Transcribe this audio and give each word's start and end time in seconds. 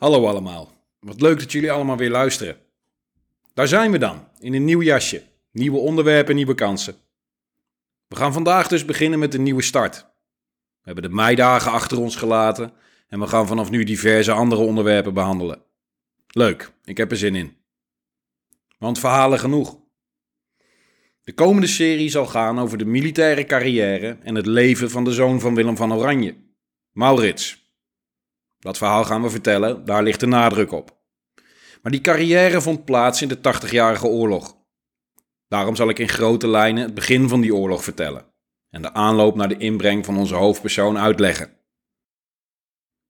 Hallo 0.00 0.26
allemaal. 0.26 0.72
Wat 1.00 1.20
leuk 1.20 1.38
dat 1.38 1.52
jullie 1.52 1.72
allemaal 1.72 1.96
weer 1.96 2.10
luisteren. 2.10 2.56
Daar 3.54 3.68
zijn 3.68 3.90
we 3.90 3.98
dan, 3.98 4.28
in 4.38 4.54
een 4.54 4.64
nieuw 4.64 4.82
jasje. 4.82 5.22
Nieuwe 5.52 5.78
onderwerpen, 5.78 6.34
nieuwe 6.34 6.54
kansen. 6.54 6.94
We 8.08 8.16
gaan 8.16 8.32
vandaag 8.32 8.68
dus 8.68 8.84
beginnen 8.84 9.18
met 9.18 9.34
een 9.34 9.42
nieuwe 9.42 9.62
start. 9.62 9.96
We 9.96 10.82
hebben 10.82 11.02
de 11.02 11.14
meidagen 11.16 11.72
achter 11.72 11.98
ons 11.98 12.16
gelaten 12.16 12.72
en 13.08 13.20
we 13.20 13.26
gaan 13.26 13.46
vanaf 13.46 13.70
nu 13.70 13.84
diverse 13.84 14.32
andere 14.32 14.62
onderwerpen 14.62 15.14
behandelen. 15.14 15.62
Leuk, 16.26 16.72
ik 16.84 16.96
heb 16.96 17.10
er 17.10 17.16
zin 17.16 17.34
in. 17.34 17.56
Want 18.78 18.98
verhalen 18.98 19.38
genoeg. 19.38 19.78
De 21.22 21.32
komende 21.32 21.66
serie 21.66 22.08
zal 22.08 22.26
gaan 22.26 22.58
over 22.58 22.78
de 22.78 22.86
militaire 22.86 23.44
carrière 23.44 24.18
en 24.22 24.34
het 24.34 24.46
leven 24.46 24.90
van 24.90 25.04
de 25.04 25.12
zoon 25.12 25.40
van 25.40 25.54
Willem 25.54 25.76
van 25.76 25.92
Oranje, 25.92 26.36
Maurits. 26.92 27.59
Dat 28.60 28.78
verhaal 28.78 29.04
gaan 29.04 29.22
we 29.22 29.30
vertellen, 29.30 29.84
daar 29.84 30.02
ligt 30.02 30.20
de 30.20 30.26
nadruk 30.26 30.72
op. 30.72 30.98
Maar 31.82 31.92
die 31.92 32.00
carrière 32.00 32.60
vond 32.60 32.84
plaats 32.84 33.22
in 33.22 33.28
de 33.28 33.38
80-jarige 33.38 34.06
oorlog. 34.06 34.56
Daarom 35.48 35.76
zal 35.76 35.88
ik 35.88 35.98
in 35.98 36.08
grote 36.08 36.48
lijnen 36.48 36.82
het 36.82 36.94
begin 36.94 37.28
van 37.28 37.40
die 37.40 37.54
oorlog 37.54 37.84
vertellen 37.84 38.24
en 38.70 38.82
de 38.82 38.92
aanloop 38.92 39.34
naar 39.34 39.48
de 39.48 39.56
inbreng 39.56 40.04
van 40.04 40.16
onze 40.16 40.34
hoofdpersoon 40.34 40.98
uitleggen. 40.98 41.58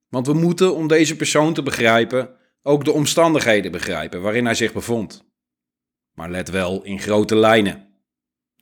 Want 0.09 0.27
we 0.27 0.33
moeten, 0.33 0.75
om 0.75 0.89
deze 0.89 1.17
persoon 1.17 1.55
te 1.55 1.63
begrijpen, 1.63 2.37
ook 2.63 2.85
de 2.85 2.93
omstandigheden 2.93 3.73
begrijpen 3.73 4.23
waarin 4.23 4.45
hij 4.45 4.55
zich 4.55 4.73
bevond. 4.73 5.25
Maar 6.15 6.31
let 6.31 6.51
wel 6.51 6.85
in 6.85 7.01
grote 7.01 7.37
lijnen. 7.37 7.89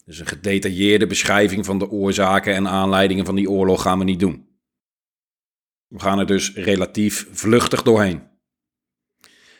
Dus 0.05 0.19
een 0.19 0.27
gedetailleerde 0.27 1.07
beschrijving 1.07 1.65
van 1.65 1.79
de 1.79 1.91
oorzaken 1.91 2.55
en 2.55 2.69
aanleidingen 2.69 3.25
van 3.25 3.35
die 3.35 3.51
oorlog 3.51 3.83
gaan 3.83 3.99
we 3.99 4.05
niet 4.05 4.21
doen. 4.21 4.48
We 5.89 6.01
gaan 6.01 6.19
er 6.19 6.27
dus 6.27 6.55
relatief 6.55 7.27
vluchtig 7.31 7.83
doorheen. 7.83 8.23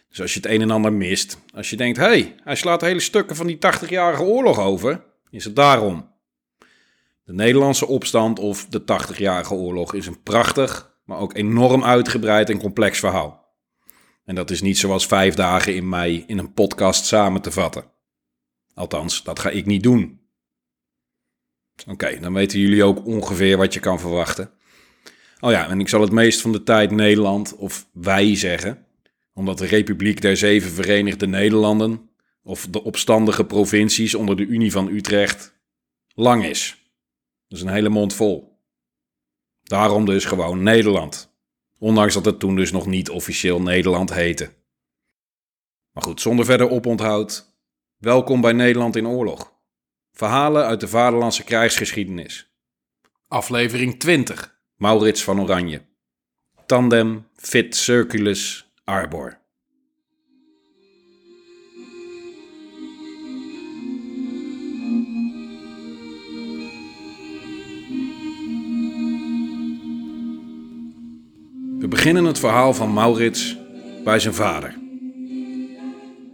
Dus 0.09 0.21
als 0.21 0.35
je 0.35 0.41
het 0.41 0.51
een 0.51 0.61
en 0.61 0.71
ander 0.71 0.93
mist, 0.93 1.39
als 1.55 1.71
je 1.71 1.77
denkt, 1.77 1.97
hé, 1.97 2.05
hey, 2.05 2.37
hij 2.43 2.55
slaat 2.55 2.81
hele 2.81 3.01
stukken 3.01 3.37
van 3.37 3.47
die 3.47 3.57
80-jarige 3.57 4.23
oorlog 4.23 4.59
over, 4.59 5.05
is 5.31 5.45
het 5.45 5.57
daarom. 5.57 6.17
De 7.25 7.33
Nederlandse 7.33 7.87
opstand 7.87 8.39
of 8.39 8.67
de 8.67 8.81
80-jarige 8.81 9.55
oorlog 9.55 9.95
is 9.95 10.07
een 10.07 10.23
prachtig, 10.23 10.99
maar 11.05 11.19
ook 11.19 11.35
enorm 11.35 11.85
uitgebreid 11.85 12.51
en 12.51 12.59
complex 12.59 12.99
verhaal. 12.99 13.57
En 14.25 14.35
dat 14.35 14.51
is 14.51 14.61
niet 14.61 14.79
zoals 14.79 15.07
vijf 15.07 15.35
dagen 15.35 15.75
in 15.75 15.89
mei 15.89 16.25
in 16.27 16.39
een 16.39 16.53
podcast 16.53 17.05
samen 17.05 17.41
te 17.41 17.51
vatten. 17.51 17.85
Althans, 18.75 19.23
dat 19.23 19.39
ga 19.39 19.51
ik 19.51 19.67
niet 19.67 19.83
doen. 19.83 20.21
Oké, 21.87 22.21
dan 22.21 22.33
weten 22.33 22.59
jullie 22.59 22.85
ook 22.85 23.07
ongeveer 23.07 23.57
wat 23.57 23.75
je 23.75 23.81
kan 23.81 24.01
verwachten. 24.01 24.51
Oh 25.41 25.51
ja, 25.51 25.69
en 25.69 25.81
ik 25.81 25.89
zal 25.89 26.01
het 26.01 26.13
meest 26.13 26.41
van 26.41 26.53
de 26.53 26.63
tijd 26.63 26.91
Nederland 26.91 27.57
of 27.57 27.89
wij 27.93 28.37
zeggen, 28.37 28.87
omdat 29.33 29.59
de 29.59 29.67
Republiek 29.67 30.21
der 30.21 30.37
Zeven 30.37 30.71
Verenigde 30.71 31.27
Nederlanden 31.27 32.11
of 32.43 32.67
de 32.71 32.83
opstandige 32.83 33.45
provincies 33.45 34.15
onder 34.15 34.37
de 34.37 34.47
Unie 34.47 34.73
van 34.73 34.89
Utrecht 34.89 35.61
lang 36.15 36.45
is. 36.45 36.77
Dat 37.49 37.59
is 37.59 37.65
een 37.65 37.73
hele 37.73 37.89
mond 37.89 38.15
vol. 38.15 38.63
Daarom 39.63 40.05
dus 40.05 40.25
gewoon 40.25 40.63
Nederland. 40.63 41.37
Ondanks 41.79 42.15
dat 42.15 42.25
het 42.25 42.39
toen 42.39 42.57
dus 42.57 42.73
nog 42.73 42.87
niet 42.87 43.11
officieel 43.11 43.63
Nederland 43.63 44.15
heette. 44.15 44.53
Maar 45.93 46.03
goed, 46.03 46.21
zonder 46.21 46.45
verder 46.45 46.71
oponthoud. 46.71 47.57
Welkom 47.97 48.41
bij 48.41 48.53
Nederland 48.53 48.97
in 48.97 49.07
oorlog. 49.07 49.53
Verhalen 50.13 50.65
uit 50.65 50.81
de 50.81 50.89
vaderlandse 50.89 51.45
krijgsgeschiedenis. 51.45 52.53
Aflevering 53.29 53.99
20. 53.99 54.58
Maurits 54.79 55.25
van 55.25 55.41
Oranje. 55.41 55.81
Tandem 56.67 57.27
Fit 57.37 57.77
Circulus 57.77 58.73
Arbor. 58.85 59.39
We 71.79 71.87
beginnen 71.89 72.25
het 72.25 72.39
verhaal 72.39 72.75
van 72.75 72.93
Maurits 72.93 73.57
bij 74.05 74.19
zijn 74.19 74.35
vader. 74.35 74.79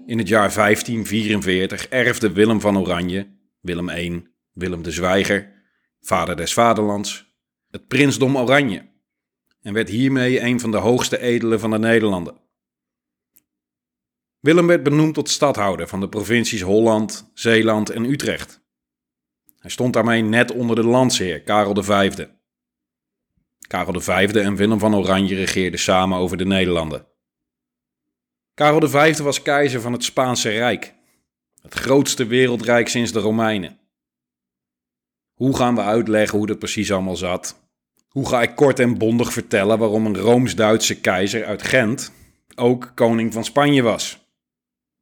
In 0.07 0.19
het 0.19 0.29
jaar 0.29 0.55
1544 0.55 1.89
erfde 1.89 2.33
Willem 2.33 2.61
van 2.61 2.79
Oranje, 2.79 3.27
Willem 3.61 3.89
I, 3.89 4.27
Willem 4.53 4.83
de 4.83 4.91
Zwijger, 4.91 5.53
vader 6.01 6.37
des 6.37 6.53
vaderlands, 6.53 7.34
het 7.75 7.89
prinsdom 7.89 8.37
Oranje, 8.37 8.89
en 9.63 9.73
werd 9.73 9.89
hiermee 9.89 10.41
een 10.41 10.61
van 10.61 10.71
de 10.71 10.77
hoogste 10.77 11.19
edelen 11.19 11.61
van 11.61 11.71
de 11.71 11.79
Nederlanden. 11.79 12.41
Willem 14.41 14.67
werd 14.67 14.83
benoemd 14.83 15.15
tot 15.15 15.29
stadhouder 15.29 15.89
van 15.89 16.01
de 16.01 16.09
provincies 16.09 16.61
Holland, 16.61 17.31
Zeeland 17.35 17.91
en 17.91 18.05
Utrecht. 18.05 18.63
Hij 19.59 19.71
stond 19.71 19.93
daarmee 19.93 20.23
net 20.23 20.51
onder 20.51 20.77
de 20.77 20.85
landsheer 20.85 21.43
Karel 21.43 21.83
V. 21.83 22.27
Karel 23.67 24.01
V 24.01 24.09
en 24.35 24.57
Willem 24.57 24.79
van 24.79 24.95
Oranje 24.95 25.35
regeerden 25.35 25.81
samen 25.81 26.19
over 26.19 26.37
de 26.37 26.47
Nederlanden. 26.47 27.07
Karel 28.55 28.89
V 28.89 29.19
was 29.19 29.43
keizer 29.43 29.81
van 29.81 29.93
het 29.93 30.05
Spaanse 30.05 30.51
Rijk, 30.51 30.95
het 31.63 31.75
grootste 31.75 32.27
wereldrijk 32.27 32.89
sinds 32.89 33.13
de 33.13 33.21
Romeinen. 33.21 33.79
Hoe 35.33 35.57
gaan 35.57 35.75
we 35.75 35.81
uitleggen 35.81 36.39
hoe 36.39 36.47
dat 36.47 36.59
precies 36.59 36.93
allemaal 36.93 37.17
zat? 37.17 37.63
Hoe 38.15 38.29
ga 38.29 38.43
ik 38.43 38.55
kort 38.55 38.79
en 38.79 38.99
bondig 38.99 39.33
vertellen 39.33 39.79
waarom 39.79 40.07
een 40.07 40.19
Rooms-Duitse 40.19 41.01
keizer 41.01 41.45
uit 41.45 41.63
Gent 41.63 42.13
ook 42.55 42.93
koning 42.95 43.33
van 43.33 43.45
Spanje 43.45 43.83
was? 43.83 44.29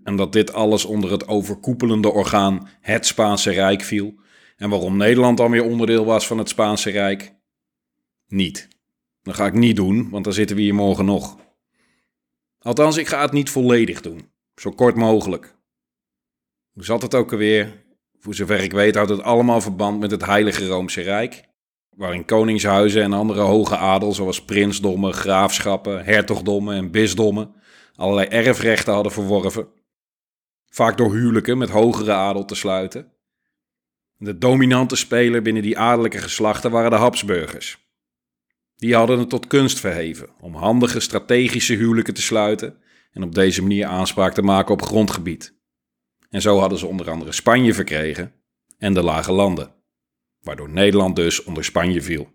En 0.02 0.16
dat 0.16 0.32
dit 0.32 0.52
alles 0.52 0.84
onder 0.84 1.10
het 1.10 1.28
overkoepelende 1.28 2.10
orgaan 2.10 2.68
het 2.80 3.06
Spaanse 3.06 3.50
Rijk 3.50 3.82
viel 3.82 4.14
en 4.56 4.70
waarom 4.70 4.96
Nederland 4.96 5.36
dan 5.36 5.50
weer 5.50 5.64
onderdeel 5.64 6.04
was 6.04 6.26
van 6.26 6.38
het 6.38 6.48
Spaanse 6.48 6.90
Rijk? 6.90 7.34
Niet. 8.26 8.68
Dat 9.22 9.34
ga 9.34 9.46
ik 9.46 9.54
niet 9.54 9.76
doen, 9.76 10.10
want 10.10 10.24
dan 10.24 10.32
zitten 10.32 10.56
we 10.56 10.62
hier 10.62 10.74
morgen 10.74 11.04
nog. 11.04 11.36
Althans, 12.58 12.96
ik 12.96 13.08
ga 13.08 13.20
het 13.20 13.32
niet 13.32 13.50
volledig 13.50 14.00
doen. 14.00 14.30
Zo 14.54 14.70
kort 14.70 14.96
mogelijk. 14.96 15.56
Hoe 16.72 16.84
zat 16.84 17.02
het 17.02 17.14
ook 17.14 17.32
alweer? 17.32 17.84
Voor 18.18 18.34
zover 18.34 18.60
ik 18.60 18.72
weet 18.72 18.94
houdt 18.94 19.10
het 19.10 19.22
allemaal 19.22 19.60
verband 19.60 20.00
met 20.00 20.10
het 20.10 20.24
Heilige 20.26 20.66
Roomse 20.66 21.00
Rijk 21.00 21.50
waarin 21.96 22.24
koningshuizen 22.24 23.02
en 23.02 23.12
andere 23.12 23.40
hoge 23.40 23.76
adel, 23.76 24.12
zoals 24.12 24.44
prinsdommen, 24.44 25.12
graafschappen, 25.12 26.04
hertogdommen 26.04 26.76
en 26.76 26.90
bisdommen, 26.90 27.54
allerlei 27.96 28.26
erfrechten 28.26 28.92
hadden 28.92 29.12
verworven. 29.12 29.68
Vaak 30.68 30.96
door 30.96 31.14
huwelijken 31.14 31.58
met 31.58 31.70
hogere 31.70 32.12
adel 32.12 32.44
te 32.44 32.54
sluiten. 32.54 33.12
De 34.16 34.38
dominante 34.38 34.96
speler 34.96 35.42
binnen 35.42 35.62
die 35.62 35.78
adellijke 35.78 36.18
geslachten 36.18 36.70
waren 36.70 36.90
de 36.90 36.96
Habsburgers. 36.96 37.78
Die 38.76 38.94
hadden 38.94 39.18
het 39.18 39.28
tot 39.28 39.46
kunst 39.46 39.80
verheven 39.80 40.28
om 40.40 40.54
handige 40.54 41.00
strategische 41.00 41.74
huwelijken 41.74 42.14
te 42.14 42.22
sluiten 42.22 42.76
en 43.12 43.22
op 43.22 43.34
deze 43.34 43.62
manier 43.62 43.86
aanspraak 43.86 44.34
te 44.34 44.42
maken 44.42 44.74
op 44.74 44.82
grondgebied. 44.82 45.54
En 46.30 46.40
zo 46.40 46.58
hadden 46.58 46.78
ze 46.78 46.86
onder 46.86 47.10
andere 47.10 47.32
Spanje 47.32 47.74
verkregen 47.74 48.32
en 48.78 48.94
de 48.94 49.02
lage 49.02 49.32
landen 49.32 49.81
waardoor 50.42 50.70
Nederland 50.70 51.16
dus 51.16 51.44
onder 51.44 51.64
Spanje 51.64 52.02
viel. 52.02 52.32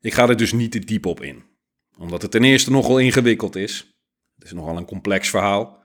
Ik 0.00 0.14
ga 0.14 0.28
er 0.28 0.36
dus 0.36 0.52
niet 0.52 0.72
te 0.72 0.78
diep 0.78 1.06
op 1.06 1.22
in, 1.22 1.44
omdat 1.98 2.22
het 2.22 2.30
ten 2.30 2.44
eerste 2.44 2.70
nogal 2.70 2.98
ingewikkeld 2.98 3.56
is. 3.56 4.00
Het 4.34 4.44
is 4.44 4.52
nogal 4.52 4.76
een 4.76 4.84
complex 4.84 5.30
verhaal. 5.30 5.84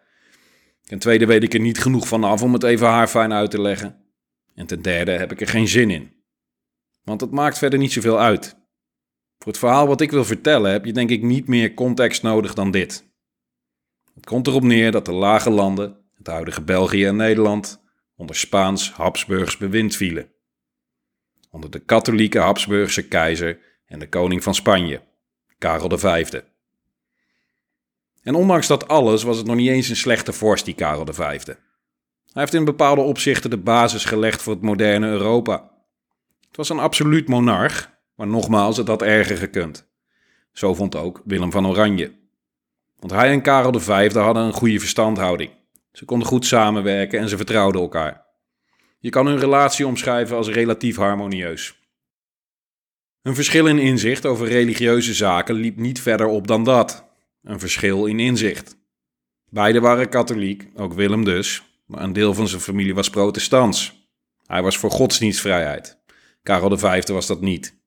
Ten 0.82 1.00
tweede 1.00 1.26
weet 1.26 1.44
ik 1.44 1.54
er 1.54 1.60
niet 1.60 1.80
genoeg 1.80 2.08
van 2.08 2.24
af 2.24 2.42
om 2.42 2.54
het 2.54 2.64
even 2.64 2.88
haarfijn 2.88 3.34
uit 3.34 3.52
te 3.52 3.62
leggen. 3.62 4.06
En 4.54 4.66
ten 4.66 4.82
derde 4.82 5.12
heb 5.12 5.32
ik 5.32 5.42
er 5.42 5.48
geen 5.48 5.68
zin 5.68 5.90
in. 5.90 6.14
Want 7.04 7.22
het 7.22 7.32
maakt 7.32 7.58
verder 7.58 7.80
niet 7.80 7.92
zoveel 7.92 8.20
uit. 8.20 8.56
Voor 9.38 9.52
het 9.52 9.58
verhaal 9.58 9.88
wat 9.88 10.02
ik 10.02 10.12
wil 10.12 10.26
vertellen 10.26 10.72
heb 10.72 10.86
je 10.86 10.94
denk 10.94 11.10
ik 11.10 11.22
niet 11.22 11.48
meer 11.48 11.74
context 11.74 12.24
nodig 12.24 12.54
dan 12.54 12.72
dit. 12.72 13.14
Het 14.14 14.26
komt 14.26 14.48
erop 14.48 14.64
neer 14.64 14.92
dat 14.92 15.06
de 15.06 15.12
lage 15.12 15.50
landen, 15.50 16.06
het 16.14 16.28
huidige 16.28 16.62
België 16.62 17.06
en 17.06 17.16
Nederland, 17.16 17.85
onder 18.16 18.36
Spaans-Habsburgs 18.36 19.58
bewind 19.58 19.96
vielen. 19.96 20.32
Onder 21.50 21.72
de 21.72 21.80
katholieke 21.80 22.40
Habsburgse 22.40 23.08
keizer 23.08 23.60
en 23.86 24.00
de 24.00 24.10
koning 24.10 24.44
van 24.44 24.56
Spanje, 24.56 25.02
Karel 25.58 25.98
V. 25.98 26.42
En 28.22 28.36
ondanks 28.36 28.68
dat 28.68 28.88
alles 28.88 29.24
was 29.24 29.38
het 29.38 29.46
nog 29.46 29.56
niet 29.56 29.70
eens 29.70 29.90
een 29.90 29.96
slechte 29.96 30.34
vorst, 30.34 30.66
die 30.66 30.74
Karel 30.74 31.14
V. 31.14 31.18
Hij 31.18 32.44
heeft 32.44 32.54
in 32.54 32.66
bepaalde 32.66 33.02
opzichten 33.02 33.50
de 33.50 33.58
basis 33.58 34.06
gelegd 34.06 34.42
voor 34.42 34.54
het 34.54 34.62
moderne 34.62 35.08
Europa. 35.08 35.72
Het 36.48 36.58
was 36.58 36.70
een 36.70 36.80
absoluut 36.80 37.28
monarch, 37.28 37.92
maar 38.16 38.28
nogmaals, 38.28 38.78
het 38.78 38.88
had 38.88 39.02
erger 39.02 39.38
gekund. 39.38 39.88
Zo 40.52 40.74
vond 40.74 40.96
ook 40.96 41.22
Willem 41.26 41.52
van 41.52 41.68
Oranje. 41.68 42.14
Want 43.00 43.12
hij 43.12 43.32
en 43.32 43.42
Karel 43.42 43.80
V 43.80 44.14
hadden 44.14 44.44
een 44.44 44.54
goede 44.54 44.80
verstandhouding. 44.80 45.52
Ze 45.96 46.06
konden 46.06 46.28
goed 46.28 46.46
samenwerken 46.46 47.20
en 47.20 47.30
ze 47.30 47.38
vertrouwden 47.38 47.82
elkaar. 47.82 48.26
Je 49.00 49.10
kan 49.10 49.28
hun 49.28 49.40
relatie 49.40 49.88
omschrijven 49.88 50.36
als 50.36 50.50
relatief 50.50 50.96
harmonieus. 50.96 51.80
Een 53.22 53.36
verschil 53.36 53.68
in 53.68 53.80
inzicht 53.80 54.26
over 54.26 54.48
religieuze 54.48 55.14
zaken 55.14 55.56
liep 55.56 55.78
niet 55.78 56.02
verder 56.02 56.28
op 56.28 56.48
dan 56.48 56.64
dat. 56.64 57.06
Een 57.44 57.60
verschil 57.60 58.06
in 58.06 58.20
inzicht. 58.20 58.78
Beiden 59.50 59.82
waren 59.82 60.10
katholiek, 60.10 60.68
ook 60.76 60.94
Willem 60.94 61.24
dus, 61.24 61.64
maar 61.86 62.04
een 62.04 62.14
deel 62.14 62.34
van 62.34 62.48
zijn 62.48 62.62
familie 62.62 62.96
was 62.96 63.10
protestants. 63.10 64.10
Hij 64.46 64.62
was 64.62 64.78
voor 64.78 64.92
godsdienstvrijheid. 64.92 65.98
Karel 66.44 66.78
V 66.78 67.08
was 67.08 67.28
dat 67.28 67.42
niet. 67.42 67.78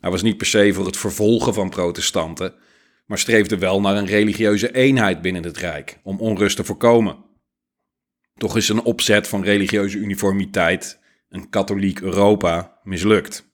Hij 0.00 0.10
was 0.10 0.22
niet 0.22 0.36
per 0.36 0.46
se 0.46 0.72
voor 0.72 0.86
het 0.86 0.96
vervolgen 0.96 1.54
van 1.54 1.68
protestanten, 1.70 2.54
maar 3.06 3.18
streefde 3.18 3.58
wel 3.58 3.80
naar 3.80 3.96
een 3.96 4.06
religieuze 4.06 4.74
eenheid 4.74 5.22
binnen 5.22 5.42
het 5.42 5.56
Rijk, 5.56 5.98
om 6.02 6.18
onrust 6.18 6.56
te 6.56 6.64
voorkomen. 6.64 7.28
Toch 8.40 8.56
is 8.56 8.68
een 8.68 8.82
opzet 8.82 9.28
van 9.28 9.44
religieuze 9.44 9.98
uniformiteit, 9.98 10.98
een 11.28 11.48
katholiek 11.48 12.00
Europa, 12.00 12.78
mislukt. 12.82 13.48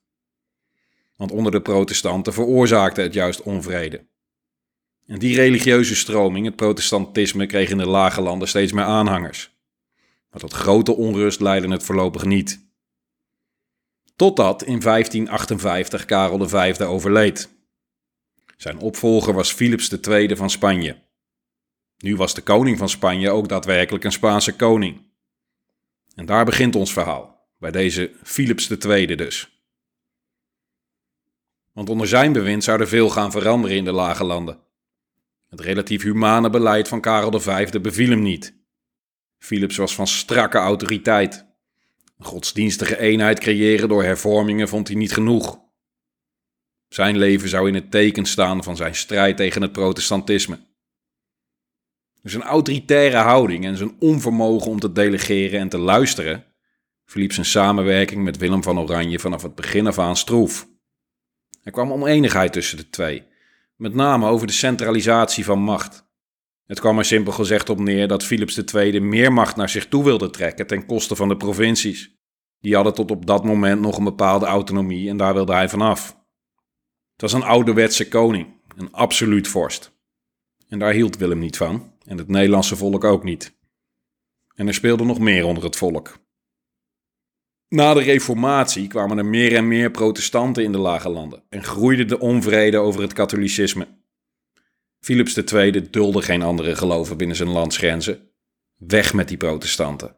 Want 1.16 1.30
onder 1.32 1.52
de 1.52 1.60
protestanten 1.60 2.32
veroorzaakte 2.32 3.00
het 3.00 3.14
juist 3.14 3.42
onvrede. 3.42 4.06
En 5.06 5.18
die 5.18 5.36
religieuze 5.36 5.96
stroming, 5.96 6.46
het 6.46 6.56
protestantisme, 6.56 7.46
kreeg 7.46 7.70
in 7.70 7.78
de 7.78 7.86
lage 7.86 8.20
landen 8.20 8.48
steeds 8.48 8.72
meer 8.72 8.84
aanhangers. 8.84 9.56
Maar 10.30 10.40
tot 10.40 10.52
grote 10.52 10.96
onrust 10.96 11.40
leidde 11.40 11.68
het 11.68 11.82
voorlopig 11.82 12.24
niet. 12.24 12.70
Totdat 14.16 14.62
in 14.62 14.80
1558 14.80 16.04
Karel 16.04 16.48
V 16.48 16.80
overleed. 16.80 17.48
Zijn 18.56 18.78
opvolger 18.78 19.34
was 19.34 19.52
Philips 19.52 19.90
II 19.90 20.36
van 20.36 20.50
Spanje. 20.50 21.04
Nu 21.98 22.16
was 22.16 22.34
de 22.34 22.42
koning 22.42 22.78
van 22.78 22.88
Spanje 22.88 23.30
ook 23.30 23.48
daadwerkelijk 23.48 24.04
een 24.04 24.12
Spaanse 24.12 24.56
koning. 24.56 25.04
En 26.14 26.26
daar 26.26 26.44
begint 26.44 26.74
ons 26.74 26.92
verhaal, 26.92 27.50
bij 27.58 27.70
deze 27.70 28.10
Philips 28.22 28.70
II 28.70 29.16
dus. 29.16 29.60
Want 31.72 31.90
onder 31.90 32.08
zijn 32.08 32.32
bewind 32.32 32.64
zou 32.64 32.80
er 32.80 32.88
veel 32.88 33.08
gaan 33.10 33.30
veranderen 33.30 33.76
in 33.76 33.84
de 33.84 33.92
lage 33.92 34.24
landen. 34.24 34.60
Het 35.48 35.60
relatief 35.60 36.02
humane 36.02 36.50
beleid 36.50 36.88
van 36.88 37.00
Karel 37.00 37.40
V 37.40 37.80
beviel 37.80 38.10
hem 38.10 38.22
niet. 38.22 38.54
Philips 39.38 39.76
was 39.76 39.94
van 39.94 40.06
strakke 40.06 40.58
autoriteit. 40.58 41.46
Een 42.18 42.24
godsdienstige 42.24 42.98
eenheid 42.98 43.38
creëren 43.38 43.88
door 43.88 44.04
hervormingen 44.04 44.68
vond 44.68 44.88
hij 44.88 44.96
niet 44.96 45.12
genoeg. 45.12 45.60
Zijn 46.88 47.18
leven 47.18 47.48
zou 47.48 47.68
in 47.68 47.74
het 47.74 47.90
teken 47.90 48.26
staan 48.26 48.64
van 48.64 48.76
zijn 48.76 48.94
strijd 48.94 49.36
tegen 49.36 49.62
het 49.62 49.72
protestantisme. 49.72 50.65
Zijn 52.26 52.42
autoritaire 52.42 53.16
houding 53.16 53.64
en 53.64 53.76
zijn 53.76 53.96
onvermogen 53.98 54.70
om 54.70 54.80
te 54.80 54.92
delegeren 54.92 55.60
en 55.60 55.68
te 55.68 55.78
luisteren 55.78 56.44
verliep 57.04 57.32
zijn 57.32 57.46
samenwerking 57.46 58.24
met 58.24 58.36
Willem 58.36 58.62
van 58.62 58.78
Oranje 58.78 59.18
vanaf 59.18 59.42
het 59.42 59.54
begin 59.54 59.86
af 59.86 59.98
aan 59.98 60.16
stroef. 60.16 60.68
Er 61.62 61.72
kwam 61.72 61.92
oneenigheid 61.92 62.52
tussen 62.52 62.76
de 62.76 62.90
twee, 62.90 63.26
met 63.76 63.94
name 63.94 64.28
over 64.28 64.46
de 64.46 64.52
centralisatie 64.52 65.44
van 65.44 65.58
macht. 65.58 66.06
Het 66.64 66.80
kwam 66.80 66.98
er 66.98 67.04
simpel 67.04 67.32
gezegd 67.32 67.68
op 67.68 67.78
neer 67.78 68.08
dat 68.08 68.24
Philips 68.24 68.64
II 68.74 69.00
meer 69.00 69.32
macht 69.32 69.56
naar 69.56 69.68
zich 69.68 69.88
toe 69.88 70.04
wilde 70.04 70.30
trekken 70.30 70.66
ten 70.66 70.86
koste 70.86 71.16
van 71.16 71.28
de 71.28 71.36
provincies. 71.36 72.16
Die 72.60 72.74
hadden 72.74 72.94
tot 72.94 73.10
op 73.10 73.26
dat 73.26 73.44
moment 73.44 73.80
nog 73.80 73.98
een 73.98 74.04
bepaalde 74.04 74.46
autonomie 74.46 75.08
en 75.08 75.16
daar 75.16 75.34
wilde 75.34 75.52
hij 75.52 75.68
vanaf. 75.68 76.06
Het 77.12 77.20
was 77.20 77.32
een 77.32 77.42
ouderwetse 77.42 78.08
koning, 78.08 78.60
een 78.76 78.92
absoluut 78.92 79.48
vorst. 79.48 79.94
En 80.68 80.78
daar 80.78 80.92
hield 80.92 81.16
Willem 81.16 81.38
niet 81.38 81.56
van, 81.56 81.94
en 82.06 82.18
het 82.18 82.28
Nederlandse 82.28 82.76
volk 82.76 83.04
ook 83.04 83.24
niet. 83.24 83.54
En 84.54 84.66
er 84.66 84.74
speelde 84.74 85.04
nog 85.04 85.18
meer 85.18 85.44
onder 85.44 85.64
het 85.64 85.76
volk. 85.76 86.18
Na 87.68 87.94
de 87.94 88.02
Reformatie 88.02 88.86
kwamen 88.86 89.18
er 89.18 89.26
meer 89.26 89.54
en 89.54 89.68
meer 89.68 89.90
protestanten 89.90 90.64
in 90.64 90.72
de 90.72 90.78
lage 90.78 91.08
landen 91.08 91.42
en 91.48 91.64
groeide 91.64 92.04
de 92.04 92.18
onvrede 92.18 92.76
over 92.76 93.02
het 93.02 93.12
katholicisme. 93.12 93.88
Philips 95.00 95.36
II 95.36 95.90
dulde 95.90 96.22
geen 96.22 96.42
andere 96.42 96.76
geloven 96.76 97.16
binnen 97.16 97.36
zijn 97.36 97.48
landsgrenzen. 97.48 98.30
Weg 98.76 99.14
met 99.14 99.28
die 99.28 99.36
protestanten. 99.36 100.16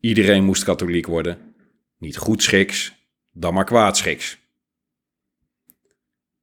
Iedereen 0.00 0.44
moest 0.44 0.64
katholiek 0.64 1.06
worden. 1.06 1.54
Niet 1.98 2.16
goedschiks, 2.16 2.94
dan 3.32 3.54
maar 3.54 3.64
kwaadschiks. 3.64 4.38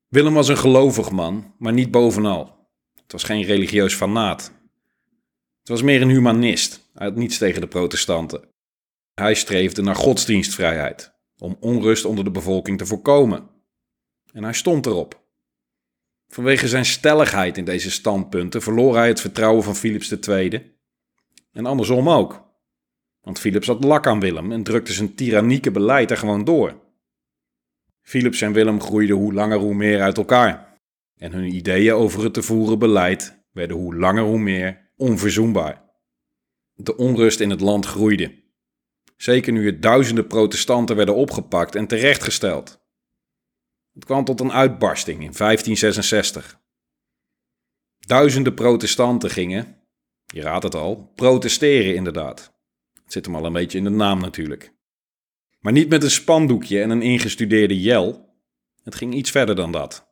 Willem 0.07 0.33
was 0.33 0.47
een 0.47 0.57
gelovig 0.57 1.11
man, 1.11 1.53
maar 1.57 1.73
niet 1.73 1.91
bovenal. 1.91 2.69
Het 3.01 3.11
was 3.11 3.23
geen 3.23 3.43
religieus 3.43 3.93
fanaat. 3.95 4.58
Het 5.69 5.77
was 5.77 5.88
meer 5.88 6.01
een 6.01 6.10
humanist. 6.10 6.89
Hij 6.94 7.07
had 7.07 7.16
niets 7.16 7.38
tegen 7.38 7.62
de 7.62 7.68
protestanten. 7.68 8.42
Hij 9.13 9.33
streefde 9.33 9.81
naar 9.81 9.95
godsdienstvrijheid, 9.95 11.13
om 11.38 11.57
onrust 11.60 12.06
onder 12.06 12.24
de 12.24 12.31
bevolking 12.31 12.77
te 12.77 12.86
voorkomen. 12.86 13.50
En 14.33 14.44
hij 14.44 14.54
stond 14.54 14.86
erop. 14.86 15.21
Vanwege 16.27 16.68
zijn 16.68 16.86
stelligheid 16.86 17.57
in 17.57 17.66
deze 17.66 17.92
standpunten 17.92 18.62
verloor 18.62 18.95
hij 18.95 19.07
het 19.07 19.21
vertrouwen 19.21 19.63
van 19.63 19.75
Philips 19.75 20.12
II. 20.12 20.75
En 21.51 21.66
andersom 21.66 22.10
ook. 22.10 22.48
Want 23.22 23.39
Philips 23.39 23.68
had 23.68 23.83
lak 23.83 24.07
aan 24.07 24.19
Willem 24.19 24.51
en 24.51 24.63
drukte 24.63 24.94
zijn 24.94 25.15
tyrannieke 25.15 25.72
beleid 25.72 26.12
er 26.12 26.18
gewoon 26.18 26.44
door. 26.44 26.80
Philips 28.01 28.42
en 28.42 28.54
Willem 28.54 28.81
groeiden 28.81 29.15
hoe 29.15 29.33
langer 29.33 29.57
hoe 29.57 29.74
meer 29.74 30.01
uit 30.01 30.18
elkaar. 30.18 30.80
En 31.15 31.31
hun 31.31 31.56
ideeën 31.56 31.94
over 31.94 32.24
het 32.24 32.33
te 32.33 32.42
voeren 32.42 32.80
beleid 32.80 33.44
werden 33.51 33.77
hoe 33.77 33.95
langer 33.95 34.24
hoe 34.24 34.39
meer 34.39 34.88
onverzoenbaar. 35.00 35.90
De 36.74 36.98
onrust 36.98 37.40
in 37.40 37.50
het 37.50 37.62
land 37.62 37.86
groeide. 37.86 38.44
Zeker 39.18 39.51
nu 39.51 39.66
er 39.66 39.80
duizenden 39.80 40.28
protestanten 40.28 40.96
werden 40.96 41.16
opgepakt 41.16 41.75
en 41.75 41.88
terechtgesteld. 41.88 42.80
Het 43.94 44.06
kwam 44.06 44.24
tot 44.24 44.40
een 44.40 44.51
uitbarsting 44.51 45.18
in 45.24 45.34
1566. 45.38 46.62
Duizenden 48.00 48.54
protestanten 48.54 49.30
gingen, 49.30 49.78
je 50.25 50.42
raadt 50.42 50.63
het 50.63 50.75
al, 50.75 51.12
protesteren 51.16 51.96
inderdaad. 51.96 52.54
Het 53.04 53.13
zit 53.13 53.25
hem 53.25 53.36
al 53.36 53.46
een 53.46 53.54
beetje 53.54 53.78
in 53.78 53.84
de 53.84 53.90
naam 53.90 54.19
natuurlijk. 54.19 54.74
Maar 55.60 55.74
niet 55.74 55.90
met 55.90 56.04
een 56.04 56.12
spandoekje 56.12 56.81
en 56.81 56.90
een 56.90 57.01
ingestudeerde 57.01 57.80
jel. 57.80 58.38
Het 58.84 58.96
ging 58.96 59.13
iets 59.13 59.31
verder 59.31 59.56
dan 59.56 59.72
dat. 59.72 60.07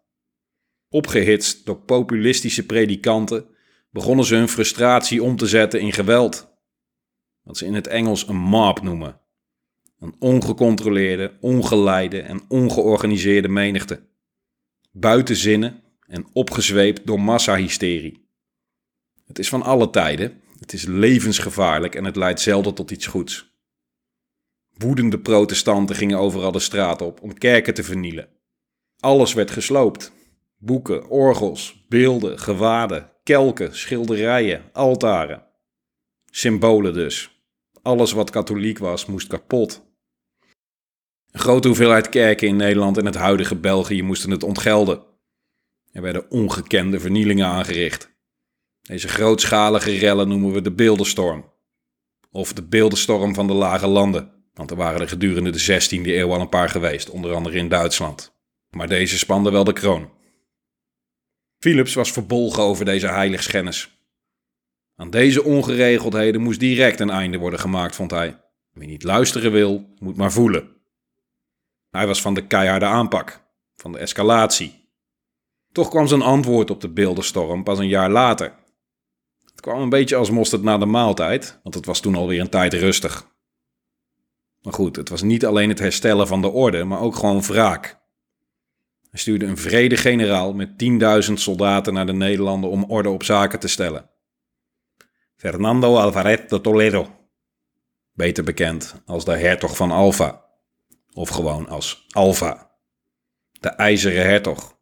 Opgehitst 0.89 1.65
door 1.65 1.79
populistische 1.79 2.65
predikanten 2.65 3.55
begonnen 3.97 4.25
ze 4.25 4.35
hun 4.35 4.47
frustratie 4.47 5.23
om 5.23 5.35
te 5.35 5.47
zetten 5.47 5.79
in 5.79 5.93
geweld. 5.93 6.49
Wat 7.43 7.57
ze 7.57 7.65
in 7.65 7.73
het 7.73 7.87
Engels 7.87 8.27
een 8.27 8.37
mob 8.37 8.81
noemen. 8.81 9.19
Een 9.99 10.15
ongecontroleerde, 10.19 11.37
ongeleide 11.41 12.21
en 12.21 12.41
ongeorganiseerde 12.47 13.47
menigte. 13.47 14.07
Buiten 14.91 15.35
zinnen 15.35 15.83
en 16.07 16.27
opgezweept 16.33 17.07
door 17.07 17.21
massahysterie. 17.21 18.29
Het 19.25 19.39
is 19.39 19.49
van 19.49 19.63
alle 19.63 19.89
tijden, 19.89 20.41
het 20.59 20.73
is 20.73 20.85
levensgevaarlijk 20.85 21.95
en 21.95 22.05
het 22.05 22.15
leidt 22.15 22.41
zelden 22.41 22.73
tot 22.73 22.91
iets 22.91 23.05
goeds. 23.05 23.55
Woedende 24.73 25.19
protestanten 25.19 25.95
gingen 25.95 26.19
overal 26.19 26.51
de 26.51 26.59
straat 26.59 27.01
op 27.01 27.21
om 27.21 27.37
kerken 27.37 27.73
te 27.73 27.83
vernielen. 27.83 28.29
Alles 28.99 29.33
werd 29.33 29.51
gesloopt. 29.51 30.11
Boeken, 30.57 31.09
orgels, 31.09 31.85
beelden, 31.87 32.39
gewaden, 32.39 33.15
kelken, 33.27 33.75
schilderijen, 33.75 34.63
altaren. 34.73 35.43
Symbolen 36.31 36.93
dus. 36.93 37.41
Alles 37.81 38.11
wat 38.11 38.29
katholiek 38.29 38.77
was, 38.77 39.05
moest 39.05 39.27
kapot. 39.27 39.85
Een 41.31 41.39
grote 41.39 41.67
hoeveelheid 41.67 42.09
kerken 42.09 42.47
in 42.47 42.55
Nederland 42.55 42.97
en 42.97 43.05
het 43.05 43.15
huidige 43.15 43.55
België 43.55 44.01
moesten 44.03 44.31
het 44.31 44.43
ontgelden. 44.43 45.03
Er 45.91 46.01
werden 46.01 46.31
ongekende 46.31 46.99
vernielingen 46.99 47.45
aangericht. 47.45 48.15
Deze 48.81 49.07
grootschalige 49.07 49.97
rellen 49.97 50.27
noemen 50.27 50.51
we 50.51 50.61
de 50.61 50.71
beeldenstorm. 50.71 51.51
Of 52.31 52.53
de 52.53 52.63
beeldenstorm 52.63 53.33
van 53.33 53.47
de 53.47 53.53
lage 53.53 53.87
landen. 53.87 54.31
Want 54.53 54.71
er 54.71 54.77
waren 54.77 55.01
er 55.01 55.07
gedurende 55.07 55.49
de 55.49 55.81
16e 55.81 56.05
eeuw 56.05 56.33
al 56.33 56.41
een 56.41 56.49
paar 56.49 56.69
geweest, 56.69 57.09
onder 57.09 57.33
andere 57.33 57.57
in 57.57 57.69
Duitsland. 57.69 58.33
Maar 58.69 58.87
deze 58.87 59.17
spande 59.17 59.51
wel 59.51 59.63
de 59.63 59.73
kroon. 59.73 60.16
Philips 61.67 61.93
was 61.93 62.11
verbolgen 62.11 62.63
over 62.63 62.85
deze 62.85 63.07
heiligschennis. 63.07 64.01
Aan 64.95 65.09
deze 65.09 65.43
ongeregeldheden 65.43 66.41
moest 66.41 66.59
direct 66.59 66.99
een 66.99 67.09
einde 67.09 67.37
worden 67.37 67.59
gemaakt, 67.59 67.95
vond 67.95 68.11
hij. 68.11 68.39
Wie 68.73 68.87
niet 68.87 69.03
luisteren 69.03 69.51
wil, 69.51 69.93
moet 69.99 70.17
maar 70.17 70.31
voelen. 70.31 70.69
Hij 71.89 72.07
was 72.07 72.21
van 72.21 72.33
de 72.33 72.47
keiharde 72.47 72.85
aanpak, 72.85 73.41
van 73.75 73.91
de 73.91 73.97
escalatie. 73.97 74.89
Toch 75.71 75.89
kwam 75.89 76.07
zijn 76.07 76.21
antwoord 76.21 76.69
op 76.69 76.81
de 76.81 76.89
beeldenstorm 76.89 77.63
pas 77.63 77.79
een 77.79 77.87
jaar 77.87 78.09
later. 78.09 78.53
Het 79.51 79.61
kwam 79.61 79.81
een 79.81 79.89
beetje 79.89 80.15
als 80.15 80.29
mosterd 80.29 80.61
na 80.61 80.77
de 80.77 80.85
maaltijd, 80.85 81.59
want 81.63 81.75
het 81.75 81.85
was 81.85 81.99
toen 81.99 82.15
alweer 82.15 82.39
een 82.39 82.49
tijd 82.49 82.73
rustig. 82.73 83.27
Maar 84.61 84.73
goed, 84.73 84.95
het 84.95 85.09
was 85.09 85.21
niet 85.21 85.45
alleen 85.45 85.69
het 85.69 85.79
herstellen 85.79 86.27
van 86.27 86.41
de 86.41 86.49
orde, 86.49 86.83
maar 86.83 87.01
ook 87.01 87.15
gewoon 87.15 87.41
wraak. 87.41 87.99
Hij 89.09 89.19
stuurde 89.19 89.45
een 89.45 89.57
vrede 89.57 89.97
generaal 89.97 90.53
met 90.53 90.69
10.000 91.27 91.33
soldaten 91.33 91.93
naar 91.93 92.05
de 92.05 92.13
Nederlanden 92.13 92.69
om 92.69 92.83
orde 92.83 93.09
op 93.09 93.23
zaken 93.23 93.59
te 93.59 93.67
stellen. 93.67 94.09
Fernando 95.35 95.95
Alvarez 95.95 96.47
de 96.47 96.61
Toledo, 96.61 97.15
beter 98.13 98.43
bekend 98.43 99.01
als 99.05 99.25
de 99.25 99.37
hertog 99.37 99.75
van 99.75 99.91
Alva, 99.91 100.45
of 101.13 101.29
gewoon 101.29 101.67
als 101.67 102.05
Alva. 102.09 102.65
de 103.59 103.69
IJzeren 103.69 104.23
Hertog. 104.23 104.77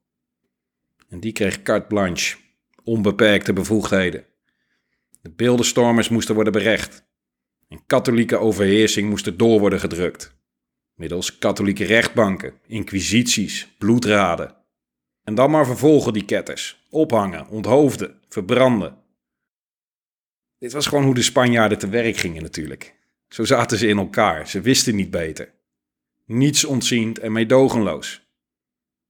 En 1.09 1.19
die 1.19 1.31
kreeg 1.31 1.61
carte 1.61 1.87
blanche, 1.87 2.37
onbeperkte 2.83 3.53
bevoegdheden. 3.53 4.25
De 5.21 5.31
beeldenstormers 5.31 6.09
moesten 6.09 6.35
worden 6.35 6.53
berecht. 6.53 7.05
En 7.67 7.85
katholieke 7.85 8.37
overheersing 8.37 9.09
moest 9.09 9.37
door 9.37 9.59
worden 9.59 9.79
gedrukt. 9.79 10.35
Middels 10.95 11.37
katholieke 11.37 11.83
rechtbanken, 11.83 12.53
inquisities, 12.67 13.75
bloedraden. 13.77 14.55
En 15.23 15.35
dan 15.35 15.51
maar 15.51 15.65
vervolgen 15.65 16.13
die 16.13 16.25
ketters. 16.25 16.85
Ophangen, 16.89 17.47
onthoofden, 17.47 18.19
verbranden. 18.29 18.97
Dit 20.57 20.73
was 20.73 20.87
gewoon 20.87 21.03
hoe 21.03 21.13
de 21.13 21.21
Spanjaarden 21.21 21.77
te 21.77 21.89
werk 21.89 22.17
gingen 22.17 22.41
natuurlijk. 22.41 22.95
Zo 23.27 23.43
zaten 23.43 23.77
ze 23.77 23.87
in 23.87 23.97
elkaar, 23.97 24.47
ze 24.47 24.61
wisten 24.61 24.95
niet 24.95 25.11
beter. 25.11 25.53
Niets 26.25 26.65
ontziend 26.65 27.19
en 27.19 27.31
meedogenloos. 27.31 28.27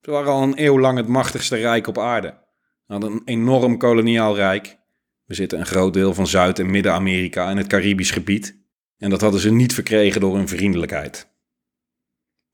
Ze 0.01 0.11
waren 0.11 0.31
al 0.31 0.43
een 0.43 0.63
eeuw 0.63 0.79
lang 0.79 0.97
het 0.97 1.07
machtigste 1.07 1.55
rijk 1.55 1.87
op 1.87 1.97
aarde. 1.97 2.43
Hadden 2.85 3.11
een 3.11 3.21
enorm 3.25 3.77
koloniaal 3.77 4.35
rijk. 4.35 4.77
We 5.25 5.33
zitten 5.33 5.59
een 5.59 5.65
groot 5.65 5.93
deel 5.93 6.13
van 6.13 6.27
Zuid- 6.27 6.59
en 6.59 6.71
Midden-Amerika 6.71 7.49
en 7.49 7.57
het 7.57 7.67
Caribisch 7.67 8.11
gebied. 8.11 8.63
En 8.97 9.09
dat 9.09 9.21
hadden 9.21 9.39
ze 9.39 9.51
niet 9.51 9.73
verkregen 9.73 10.21
door 10.21 10.35
hun 10.35 10.47
vriendelijkheid. 10.47 11.34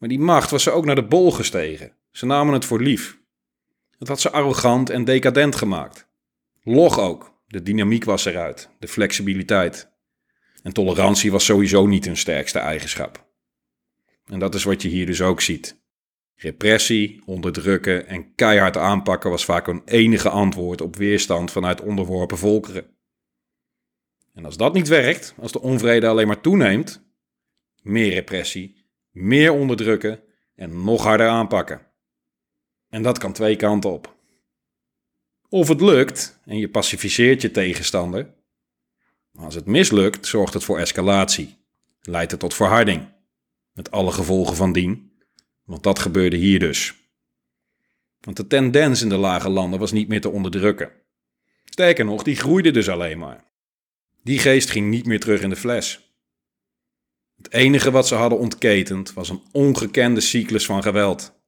Maar 0.01 0.10
die 0.10 0.20
macht 0.20 0.50
was 0.50 0.63
ze 0.63 0.72
ook 0.72 0.86
naar 0.86 0.96
de 0.96 1.08
bol 1.08 1.31
gestegen. 1.31 1.96
Ze 2.12 2.25
namen 2.25 2.53
het 2.53 2.65
voor 2.65 2.81
lief. 2.81 3.20
Het 3.98 4.08
had 4.08 4.20
ze 4.20 4.31
arrogant 4.31 4.89
en 4.89 5.03
decadent 5.03 5.55
gemaakt. 5.55 6.08
Log 6.63 7.00
ook. 7.00 7.39
De 7.48 7.63
dynamiek 7.63 8.03
was 8.03 8.25
eruit, 8.25 8.70
de 8.79 8.88
flexibiliteit. 8.88 9.91
En 10.63 10.74
tolerantie 10.74 11.31
was 11.31 11.46
sowieso 11.46 11.86
niet 11.86 12.05
hun 12.05 12.17
sterkste 12.17 12.60
eigenschap. 12.60 13.27
En 14.25 14.39
dat 14.39 14.55
is 14.55 14.63
wat 14.63 14.81
je 14.81 14.88
hier 14.88 15.05
dus 15.05 15.22
ook 15.22 15.41
ziet. 15.41 15.81
Repressie, 16.36 17.22
onderdrukken 17.25 18.08
en 18.08 18.36
keihard 18.36 18.77
aanpakken 18.77 19.29
was 19.29 19.46
vaak 19.46 19.67
een 19.67 19.81
enige 19.86 20.29
antwoord 20.29 20.81
op 20.81 20.96
weerstand 20.96 21.51
vanuit 21.51 21.81
onderworpen 21.81 22.38
volkeren. 22.38 22.86
En 24.34 24.46
als 24.46 24.58
dat 24.58 24.74
niet 24.74 24.88
werkt, 24.88 25.34
als 25.39 25.51
de 25.51 25.62
onvrede 25.62 26.08
alleen 26.08 26.27
maar 26.27 26.41
toeneemt, 26.41 27.03
meer 27.81 28.13
repressie, 28.13 28.80
meer 29.11 29.51
onderdrukken 29.51 30.23
en 30.55 30.83
nog 30.83 31.03
harder 31.03 31.27
aanpakken. 31.27 31.87
En 32.89 33.03
dat 33.03 33.17
kan 33.17 33.33
twee 33.33 33.55
kanten 33.55 33.91
op. 33.91 34.15
Of 35.49 35.67
het 35.67 35.81
lukt 35.81 36.39
en 36.45 36.57
je 36.57 36.69
pacificeert 36.69 37.41
je 37.41 37.51
tegenstander. 37.51 38.33
Als 39.33 39.55
het 39.55 39.65
mislukt, 39.65 40.27
zorgt 40.27 40.53
het 40.53 40.63
voor 40.63 40.79
escalatie. 40.79 41.57
Leidt 42.01 42.31
het 42.31 42.39
tot 42.39 42.53
verharding. 42.53 43.07
Met 43.73 43.91
alle 43.91 44.11
gevolgen 44.11 44.55
van 44.55 44.73
dien. 44.73 45.11
Want 45.63 45.83
dat 45.83 45.99
gebeurde 45.99 46.35
hier 46.37 46.59
dus. 46.59 46.93
Want 48.19 48.37
de 48.37 48.47
tendens 48.47 49.01
in 49.01 49.09
de 49.09 49.17
lage 49.17 49.49
landen 49.49 49.79
was 49.79 49.91
niet 49.91 50.07
meer 50.07 50.21
te 50.21 50.29
onderdrukken. 50.29 50.91
Sterker 51.65 52.05
nog, 52.05 52.23
die 52.23 52.35
groeide 52.35 52.71
dus 52.71 52.89
alleen 52.89 53.19
maar. 53.19 53.45
Die 54.23 54.39
geest 54.39 54.69
ging 54.69 54.89
niet 54.89 55.05
meer 55.05 55.19
terug 55.19 55.41
in 55.41 55.49
de 55.49 55.55
fles. 55.55 56.10
Het 57.41 57.53
enige 57.53 57.91
wat 57.91 58.07
ze 58.07 58.15
hadden 58.15 58.39
ontketend 58.39 59.13
was 59.13 59.29
een 59.29 59.41
ongekende 59.51 60.21
cyclus 60.21 60.65
van 60.65 60.83
geweld. 60.83 61.39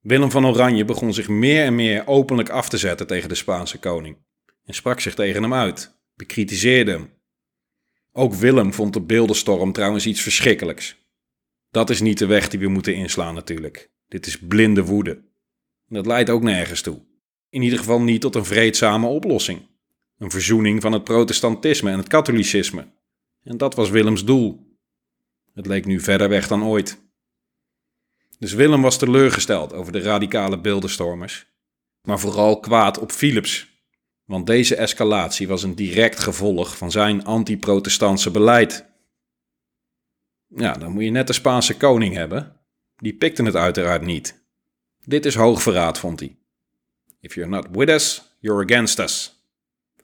Willem 0.00 0.30
van 0.30 0.46
Oranje 0.46 0.84
begon 0.84 1.14
zich 1.14 1.28
meer 1.28 1.64
en 1.64 1.74
meer 1.74 2.06
openlijk 2.06 2.48
af 2.48 2.68
te 2.68 2.78
zetten 2.78 3.06
tegen 3.06 3.28
de 3.28 3.34
Spaanse 3.34 3.78
koning 3.78 4.16
en 4.64 4.74
sprak 4.74 5.00
zich 5.00 5.14
tegen 5.14 5.42
hem 5.42 5.54
uit, 5.54 6.00
bekritiseerde 6.14 6.90
hem. 6.90 7.10
Ook 8.12 8.34
Willem 8.34 8.72
vond 8.72 8.92
de 8.92 9.00
beeldenstorm 9.00 9.72
trouwens 9.72 10.06
iets 10.06 10.20
verschrikkelijks. 10.20 10.96
Dat 11.70 11.90
is 11.90 12.00
niet 12.00 12.18
de 12.18 12.26
weg 12.26 12.48
die 12.48 12.60
we 12.60 12.68
moeten 12.68 12.94
inslaan 12.94 13.34
natuurlijk. 13.34 13.90
Dit 14.08 14.26
is 14.26 14.38
blinde 14.38 14.84
woede. 14.84 15.10
En 15.88 15.94
dat 15.94 16.06
leidt 16.06 16.30
ook 16.30 16.42
nergens 16.42 16.80
toe. 16.80 17.02
In 17.48 17.62
ieder 17.62 17.78
geval 17.78 18.00
niet 18.00 18.20
tot 18.20 18.34
een 18.34 18.44
vreedzame 18.44 19.06
oplossing. 19.06 19.68
Een 20.18 20.30
verzoening 20.30 20.80
van 20.80 20.92
het 20.92 21.04
protestantisme 21.04 21.90
en 21.90 21.98
het 21.98 22.08
katholicisme. 22.08 22.98
En 23.42 23.56
dat 23.56 23.74
was 23.74 23.90
Willems 23.90 24.24
doel. 24.24 24.76
Het 25.54 25.66
leek 25.66 25.84
nu 25.84 26.00
verder 26.00 26.28
weg 26.28 26.48
dan 26.48 26.64
ooit. 26.64 27.08
Dus 28.38 28.52
Willem 28.52 28.82
was 28.82 28.98
teleurgesteld 28.98 29.72
over 29.72 29.92
de 29.92 30.00
radicale 30.00 30.60
beeldenstormers, 30.60 31.46
maar 32.02 32.18
vooral 32.18 32.60
kwaad 32.60 32.98
op 32.98 33.12
Philips, 33.12 33.70
want 34.24 34.46
deze 34.46 34.76
escalatie 34.76 35.48
was 35.48 35.62
een 35.62 35.74
direct 35.74 36.18
gevolg 36.18 36.76
van 36.76 36.90
zijn 36.90 37.24
anti-protestantse 37.24 38.30
beleid. 38.30 38.86
Ja, 40.46 40.72
dan 40.72 40.92
moet 40.92 41.04
je 41.04 41.10
net 41.10 41.26
de 41.26 41.32
Spaanse 41.32 41.76
koning 41.76 42.14
hebben. 42.14 42.60
Die 42.96 43.16
pikte 43.16 43.42
het 43.42 43.56
uiteraard 43.56 44.02
niet. 44.02 44.44
Dit 45.04 45.26
is 45.26 45.34
hoogverraad, 45.34 45.98
vond 45.98 46.20
hij. 46.20 46.38
If 47.20 47.34
you're 47.34 47.50
not 47.50 47.66
with 47.70 47.88
us, 47.88 48.22
you're 48.38 48.64
against 48.64 48.98
us. 48.98 49.44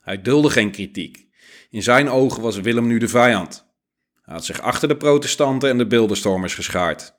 Hij 0.01 0.23
dulde 0.23 0.51
geen 0.51 0.71
kritiek. 0.71 1.26
In 1.69 1.83
zijn 1.83 2.09
ogen 2.09 2.43
was 2.43 2.61
Willem 2.61 2.87
nu 2.87 2.99
de 2.99 3.09
vijand. 3.09 3.67
Hij 4.23 4.35
had 4.35 4.45
zich 4.45 4.61
achter 4.61 4.89
de 4.89 4.97
protestanten 4.97 5.69
en 5.69 5.79
de 5.79 5.87
beeldenstormers 5.87 6.55
geschaard. 6.55 7.15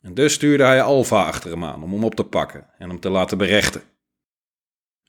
En 0.00 0.14
dus 0.14 0.32
stuurde 0.32 0.64
hij 0.64 0.82
Alfa 0.82 1.24
achter 1.24 1.50
hem 1.50 1.64
aan 1.64 1.82
om 1.82 1.92
hem 1.92 2.04
op 2.04 2.14
te 2.14 2.24
pakken 2.24 2.66
en 2.78 2.88
hem 2.88 3.00
te 3.00 3.10
laten 3.10 3.38
berechten. 3.38 3.82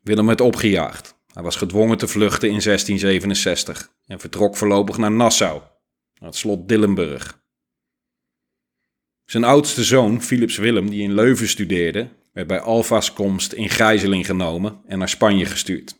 Willem 0.02 0.26
werd 0.26 0.42
opgejaagd. 0.42 1.18
Hij 1.34 1.44
was 1.44 1.56
gedwongen 1.56 1.98
te 1.98 2.08
vluchten 2.08 2.50
in 2.50 2.62
1667 2.62 3.92
en 4.06 4.20
vertrok 4.20 4.58
voorlopig 4.58 4.98
naar 4.98 5.12
Nassau, 5.12 5.62
naar 6.14 6.30
het 6.30 6.38
slot 6.38 6.68
Dillenburg. 6.68 7.42
Zijn 9.26 9.44
oudste 9.44 9.84
zoon, 9.84 10.22
Philips 10.22 10.58
Willem, 10.58 10.90
die 10.90 11.02
in 11.02 11.14
Leuven 11.14 11.48
studeerde, 11.48 12.10
werd 12.34 12.48
bij 12.48 12.60
Alfa's 12.60 13.14
komst 13.14 13.54
in 13.54 13.70
gijzeling 13.70 14.26
genomen 14.26 14.82
en 14.86 14.98
naar 14.98 15.10
Spanje 15.10 15.46
gestuurd. 15.46 16.00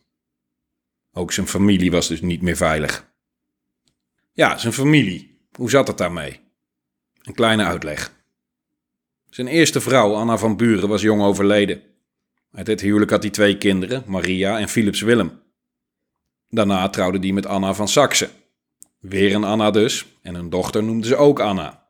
Ook 1.12 1.32
zijn 1.32 1.46
familie 1.46 1.90
was 1.90 2.08
dus 2.08 2.20
niet 2.20 2.42
meer 2.42 2.56
veilig. 2.56 3.12
Ja, 4.32 4.58
zijn 4.58 4.72
familie. 4.72 5.38
Hoe 5.52 5.70
zat 5.70 5.88
het 5.88 5.98
daarmee? 5.98 6.40
Een 7.22 7.34
kleine 7.34 7.64
uitleg. 7.64 8.12
Zijn 9.30 9.46
eerste 9.46 9.80
vrouw, 9.80 10.14
Anna 10.14 10.36
van 10.36 10.56
Buren, 10.56 10.88
was 10.88 11.02
jong 11.02 11.22
overleden. 11.22 11.82
Uit 12.52 12.66
dit 12.66 12.80
huwelijk 12.80 13.10
had 13.10 13.22
hij 13.22 13.30
twee 13.30 13.58
kinderen, 13.58 14.02
Maria 14.06 14.58
en 14.58 14.68
Philips 14.68 15.00
Willem. 15.00 15.42
Daarna 16.48 16.88
trouwde 16.88 17.18
hij 17.18 17.32
met 17.32 17.46
Anna 17.46 17.74
van 17.74 17.88
Saxe. 17.88 18.30
Weer 19.00 19.34
een 19.34 19.44
Anna 19.44 19.70
dus, 19.70 20.06
en 20.22 20.34
een 20.34 20.50
dochter 20.50 20.82
noemde 20.82 21.06
ze 21.06 21.16
ook 21.16 21.40
Anna. 21.40 21.88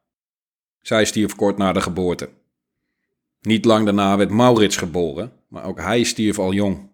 Zij 0.83 1.05
stierf 1.05 1.35
kort 1.35 1.57
na 1.57 1.73
de 1.73 1.81
geboorte. 1.81 2.29
Niet 3.41 3.65
lang 3.65 3.85
daarna 3.85 4.17
werd 4.17 4.31
Maurits 4.31 4.77
geboren, 4.77 5.33
maar 5.49 5.65
ook 5.65 5.79
hij 5.81 6.03
stierf 6.03 6.39
al 6.39 6.53
jong. 6.53 6.90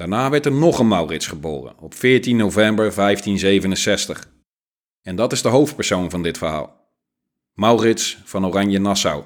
Daarna 0.00 0.30
werd 0.30 0.46
er 0.46 0.52
nog 0.52 0.78
een 0.78 0.88
Maurits 0.88 1.26
geboren, 1.26 1.78
op 1.78 1.94
14 1.94 2.36
november 2.36 2.94
1567. 2.94 4.30
En 5.02 5.16
dat 5.16 5.32
is 5.32 5.42
de 5.42 5.48
hoofdpersoon 5.48 6.10
van 6.10 6.22
dit 6.22 6.38
verhaal. 6.38 6.94
Maurits 7.54 8.18
van 8.24 8.46
Oranje-Nassau. 8.46 9.24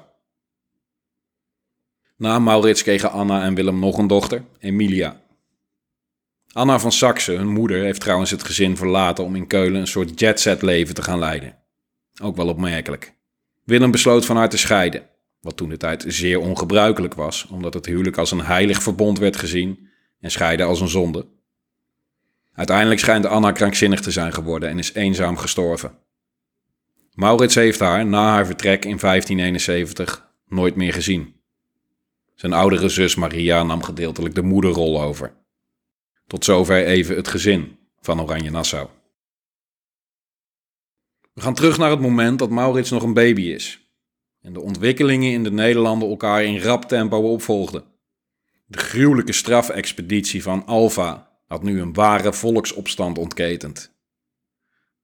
Na 2.17 2.39
Maurits 2.39 2.83
kregen 2.83 3.11
Anna 3.11 3.43
en 3.43 3.55
Willem 3.55 3.79
nog 3.79 3.97
een 3.97 4.07
dochter, 4.07 4.43
Emilia. 4.59 5.21
Anna 6.51 6.79
van 6.79 6.91
Saxe, 6.91 7.31
hun 7.31 7.47
moeder, 7.47 7.83
heeft 7.83 8.01
trouwens 8.01 8.31
het 8.31 8.43
gezin 8.43 8.77
verlaten 8.77 9.23
om 9.23 9.35
in 9.35 9.47
Keulen 9.47 9.81
een 9.81 9.87
soort 9.87 10.19
jetset 10.19 10.61
leven 10.61 10.95
te 10.95 11.01
gaan 11.01 11.19
leiden. 11.19 11.57
Ook 12.21 12.35
wel 12.35 12.47
opmerkelijk. 12.47 13.15
Willem 13.63 13.91
besloot 13.91 14.25
van 14.25 14.35
haar 14.35 14.49
te 14.49 14.57
scheiden, 14.57 15.09
wat 15.39 15.57
toen 15.57 15.69
de 15.69 15.77
tijd 15.77 16.05
zeer 16.07 16.39
ongebruikelijk 16.39 17.13
was, 17.13 17.47
omdat 17.47 17.73
het 17.73 17.85
huwelijk 17.85 18.17
als 18.17 18.31
een 18.31 18.45
heilig 18.45 18.83
verbond 18.83 19.19
werd 19.19 19.35
gezien 19.35 19.93
en 20.19 20.31
scheiden 20.31 20.65
als 20.65 20.81
een 20.81 20.87
zonde. 20.87 21.27
Uiteindelijk 22.53 22.99
schijnt 22.99 23.25
Anna 23.25 23.51
krankzinnig 23.51 24.01
te 24.01 24.11
zijn 24.11 24.33
geworden 24.33 24.69
en 24.69 24.77
is 24.77 24.93
eenzaam 24.93 25.37
gestorven. 25.37 25.97
Maurits 27.13 27.55
heeft 27.55 27.79
haar 27.79 28.05
na 28.05 28.29
haar 28.29 28.45
vertrek 28.45 28.85
in 28.85 28.97
1571 28.97 30.27
nooit 30.47 30.75
meer 30.75 30.93
gezien. 30.93 31.35
Zijn 32.35 32.53
oudere 32.53 32.89
zus 32.89 33.15
Maria 33.15 33.63
nam 33.63 33.83
gedeeltelijk 33.83 34.35
de 34.35 34.41
moederrol 34.41 35.01
over. 35.01 35.33
Tot 36.27 36.45
zover 36.45 36.85
even 36.85 37.15
het 37.15 37.27
gezin 37.27 37.77
van 37.99 38.21
Oranje 38.21 38.51
Nassau. 38.51 38.87
We 41.33 41.41
gaan 41.41 41.53
terug 41.53 41.77
naar 41.77 41.89
het 41.89 41.99
moment 41.99 42.39
dat 42.39 42.49
Maurits 42.49 42.89
nog 42.89 43.03
een 43.03 43.13
baby 43.13 43.41
is 43.41 43.89
en 44.41 44.53
de 44.53 44.61
ontwikkelingen 44.61 45.31
in 45.31 45.43
de 45.43 45.51
Nederlanden 45.51 46.09
elkaar 46.09 46.43
in 46.43 46.59
rap 46.59 46.85
tempo 46.85 47.17
opvolgden. 47.17 47.83
De 48.65 48.77
gruwelijke 48.77 49.33
strafexpeditie 49.33 50.43
van 50.43 50.65
Alva 50.65 51.31
had 51.47 51.63
nu 51.63 51.81
een 51.81 51.93
ware 51.93 52.33
volksopstand 52.33 53.17
ontketend. 53.17 53.93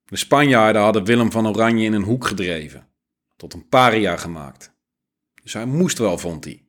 De 0.06 0.18
Spanjaarden 0.18 0.82
hadden 0.82 1.03
Willem 1.03 1.32
van 1.32 1.48
Oranje 1.48 1.86
in 1.86 1.94
een 1.94 2.03
hoek 2.03 2.27
gedreven, 2.27 2.88
tot 3.36 3.53
een 3.53 3.68
paria 3.68 4.18
gemaakt. 4.18 4.74
Dus 5.44 5.53
hij 5.53 5.65
moest 5.65 5.98
wel, 5.98 6.18
vond 6.18 6.44
hij. 6.44 6.63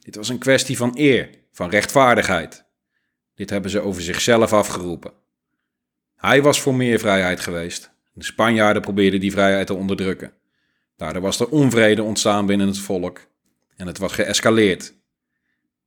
Dit 0.00 0.16
was 0.16 0.28
een 0.28 0.38
kwestie 0.38 0.76
van 0.76 0.92
eer, 0.94 1.30
van 1.52 1.70
rechtvaardigheid. 1.70 2.64
Dit 3.34 3.50
hebben 3.50 3.70
ze 3.70 3.80
over 3.80 4.02
zichzelf 4.02 4.52
afgeroepen. 4.52 5.12
Hij 6.16 6.42
was 6.42 6.60
voor 6.60 6.74
meer 6.74 6.98
vrijheid 6.98 7.40
geweest. 7.40 7.90
De 8.12 8.24
Spanjaarden 8.24 8.82
probeerden 8.82 9.20
die 9.20 9.30
vrijheid 9.30 9.66
te 9.66 9.74
onderdrukken. 9.74 10.32
Daardoor 10.96 11.22
was 11.22 11.40
er 11.40 11.48
onvrede 11.48 12.02
ontstaan 12.02 12.46
binnen 12.46 12.66
het 12.66 12.78
volk 12.78 13.26
en 13.76 13.86
het 13.86 13.98
was 13.98 14.12
geëscaleerd. 14.12 14.94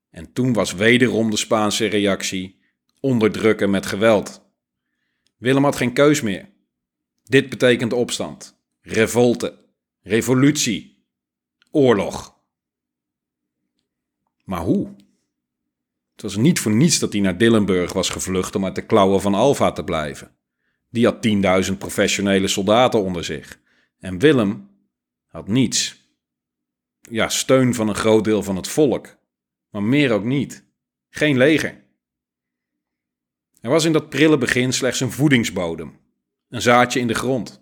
En 0.10 0.34
toen 0.34 0.54
was 0.54 0.74
wederom 0.74 1.30
de 1.30 1.38
Spaanse 1.38 1.86
reactie 1.86 2.60
onderdrukken 3.00 3.70
met 3.70 3.86
geweld. 3.86 4.42
Willem 5.38 5.64
had 5.64 5.76
geen 5.76 5.94
keus 5.94 6.22
meer. 6.22 6.50
Dit 7.24 7.50
betekent 7.50 7.94
opstand, 7.94 8.60
revolte, 8.82 9.66
revolutie, 10.02 11.06
oorlog. 11.72 12.38
Maar 14.44 14.62
hoe? 14.62 14.96
Het 16.12 16.22
was 16.22 16.36
niet 16.36 16.60
voor 16.60 16.72
niets 16.72 17.00
dat 17.00 17.12
hij 17.14 17.22
naar 17.22 17.38
Dillenburg 17.38 17.94
was 17.94 18.10
gevlucht 18.10 18.56
om 18.56 18.66
uit 18.66 18.76
de 18.76 18.86
klauwen 18.86 19.22
van 19.22 19.34
Alva 19.34 19.72
te 19.72 19.84
blijven. 19.84 20.32
Die 20.90 21.06
had 21.06 21.28
10.000 21.72 21.78
professionele 21.78 22.48
soldaten 22.48 23.04
onder 23.04 23.24
zich. 23.24 23.60
En 24.00 24.20
Willem 24.20 24.70
had 25.28 25.48
niets. 25.48 26.10
Ja, 27.02 27.30
steun 27.30 27.74
van 27.74 27.88
een 27.88 27.96
groot 27.96 28.24
deel 28.24 28.44
van 28.44 28.56
het 28.56 28.68
volk, 28.68 29.18
maar 29.70 29.84
meer 29.84 30.12
ook 30.12 30.24
niet. 30.24 30.66
Geen 31.10 31.38
leger. 31.38 31.84
Er 33.62 33.70
was 33.70 33.86
in 33.86 33.94
dat 33.94 34.10
prille 34.10 34.38
begin 34.38 34.74
slechts 34.74 35.00
een 35.00 35.12
voedingsbodem, 35.12 36.00
een 36.50 36.62
zaadje 36.62 37.00
in 37.00 37.08
de 37.08 37.14
grond. 37.14 37.62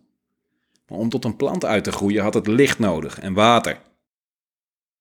Maar 0.87 0.97
om 0.97 1.09
tot 1.09 1.25
een 1.25 1.35
plant 1.35 1.65
uit 1.65 1.83
te 1.83 1.91
groeien 1.91 2.23
had 2.23 2.33
het 2.33 2.47
licht 2.47 2.79
nodig 2.79 3.19
en 3.19 3.33
water. 3.33 3.81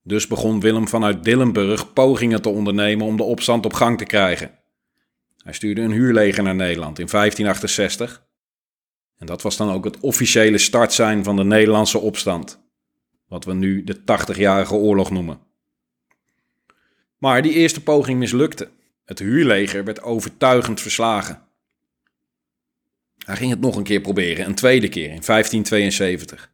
Dus 0.02 0.26
begon 0.26 0.60
Willem 0.60 0.88
vanuit 0.88 1.24
Dillenburg 1.24 1.92
pogingen 1.92 2.42
te 2.42 2.48
ondernemen 2.48 3.06
om 3.06 3.16
de 3.16 3.22
opstand 3.22 3.64
op 3.64 3.72
gang 3.72 3.98
te 3.98 4.04
krijgen. 4.04 4.58
Hij 5.42 5.52
stuurde 5.52 5.80
een 5.80 5.92
huurleger 5.92 6.42
naar 6.42 6.54
Nederland 6.54 6.98
in 6.98 7.06
1568. 7.06 8.26
En 9.16 9.26
dat 9.26 9.42
was 9.42 9.56
dan 9.56 9.70
ook 9.70 9.84
het 9.84 10.00
officiële 10.00 10.58
startsein 10.58 11.24
van 11.24 11.36
de 11.36 11.44
Nederlandse 11.44 11.98
opstand. 11.98 12.64
Wat 13.28 13.44
we 13.44 13.54
nu 13.54 13.84
de 13.84 14.00
80-jarige 14.00 14.74
oorlog 14.74 15.10
noemen. 15.10 15.40
Maar 17.16 17.42
die 17.42 17.52
eerste 17.52 17.82
poging 17.82 18.18
mislukte. 18.18 18.70
Het 19.04 19.18
huurleger 19.18 19.84
werd 19.84 20.02
overtuigend 20.02 20.80
verslagen. 20.80 21.42
Hij 23.24 23.36
ging 23.36 23.50
het 23.50 23.60
nog 23.60 23.76
een 23.76 23.82
keer 23.82 24.00
proberen, 24.00 24.46
een 24.46 24.54
tweede 24.54 24.88
keer 24.88 25.10
in 25.10 25.22
1572. 25.24 26.52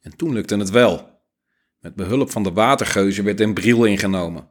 En 0.00 0.16
toen 0.16 0.32
lukte 0.32 0.56
het 0.56 0.70
wel. 0.70 1.20
Met 1.80 1.94
behulp 1.94 2.30
van 2.30 2.42
de 2.42 2.52
watergeuzen 2.52 3.24
werd 3.24 3.38
Den 3.38 3.54
Briel 3.54 3.84
ingenomen. 3.84 4.50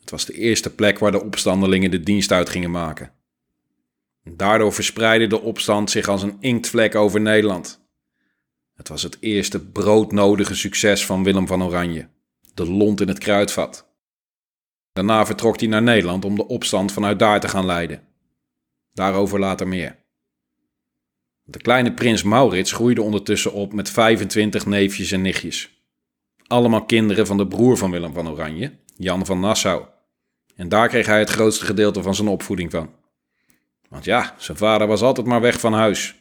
Het 0.00 0.10
was 0.10 0.24
de 0.24 0.32
eerste 0.32 0.74
plek 0.74 0.98
waar 0.98 1.12
de 1.12 1.22
opstandelingen 1.22 1.90
de 1.90 2.00
dienst 2.00 2.32
uit 2.32 2.48
gingen 2.48 2.70
maken. 2.70 3.12
Daardoor 4.24 4.72
verspreidde 4.72 5.26
de 5.26 5.40
opstand 5.40 5.90
zich 5.90 6.08
als 6.08 6.22
een 6.22 6.36
inktvlek 6.40 6.94
over 6.94 7.20
Nederland. 7.20 7.82
Het 8.74 8.88
was 8.88 9.02
het 9.02 9.16
eerste 9.20 9.66
broodnodige 9.66 10.54
succes 10.54 11.06
van 11.06 11.24
Willem 11.24 11.46
van 11.46 11.62
Oranje, 11.62 12.08
de 12.54 12.70
lont 12.70 13.00
in 13.00 13.08
het 13.08 13.18
kruidvat. 13.18 13.93
Daarna 14.94 15.26
vertrok 15.26 15.60
hij 15.60 15.68
naar 15.68 15.82
Nederland 15.82 16.24
om 16.24 16.36
de 16.36 16.46
opstand 16.46 16.92
vanuit 16.92 17.18
daar 17.18 17.40
te 17.40 17.48
gaan 17.48 17.66
leiden. 17.66 18.02
Daarover 18.92 19.38
later 19.38 19.68
meer. 19.68 19.96
De 21.42 21.58
kleine 21.58 21.94
prins 21.94 22.22
Maurits 22.22 22.72
groeide 22.72 23.02
ondertussen 23.02 23.52
op 23.52 23.72
met 23.72 23.90
25 23.90 24.66
neefjes 24.66 25.12
en 25.12 25.22
nichtjes. 25.22 25.82
Allemaal 26.46 26.84
kinderen 26.84 27.26
van 27.26 27.36
de 27.36 27.46
broer 27.46 27.76
van 27.76 27.90
Willem 27.90 28.12
van 28.12 28.28
Oranje, 28.28 28.72
Jan 28.96 29.26
van 29.26 29.40
Nassau. 29.40 29.84
En 30.56 30.68
daar 30.68 30.88
kreeg 30.88 31.06
hij 31.06 31.18
het 31.18 31.30
grootste 31.30 31.64
gedeelte 31.64 32.02
van 32.02 32.14
zijn 32.14 32.28
opvoeding 32.28 32.70
van. 32.70 32.90
Want 33.88 34.04
ja, 34.04 34.34
zijn 34.38 34.56
vader 34.56 34.86
was 34.86 35.02
altijd 35.02 35.26
maar 35.26 35.40
weg 35.40 35.60
van 35.60 35.72
huis. 35.72 36.14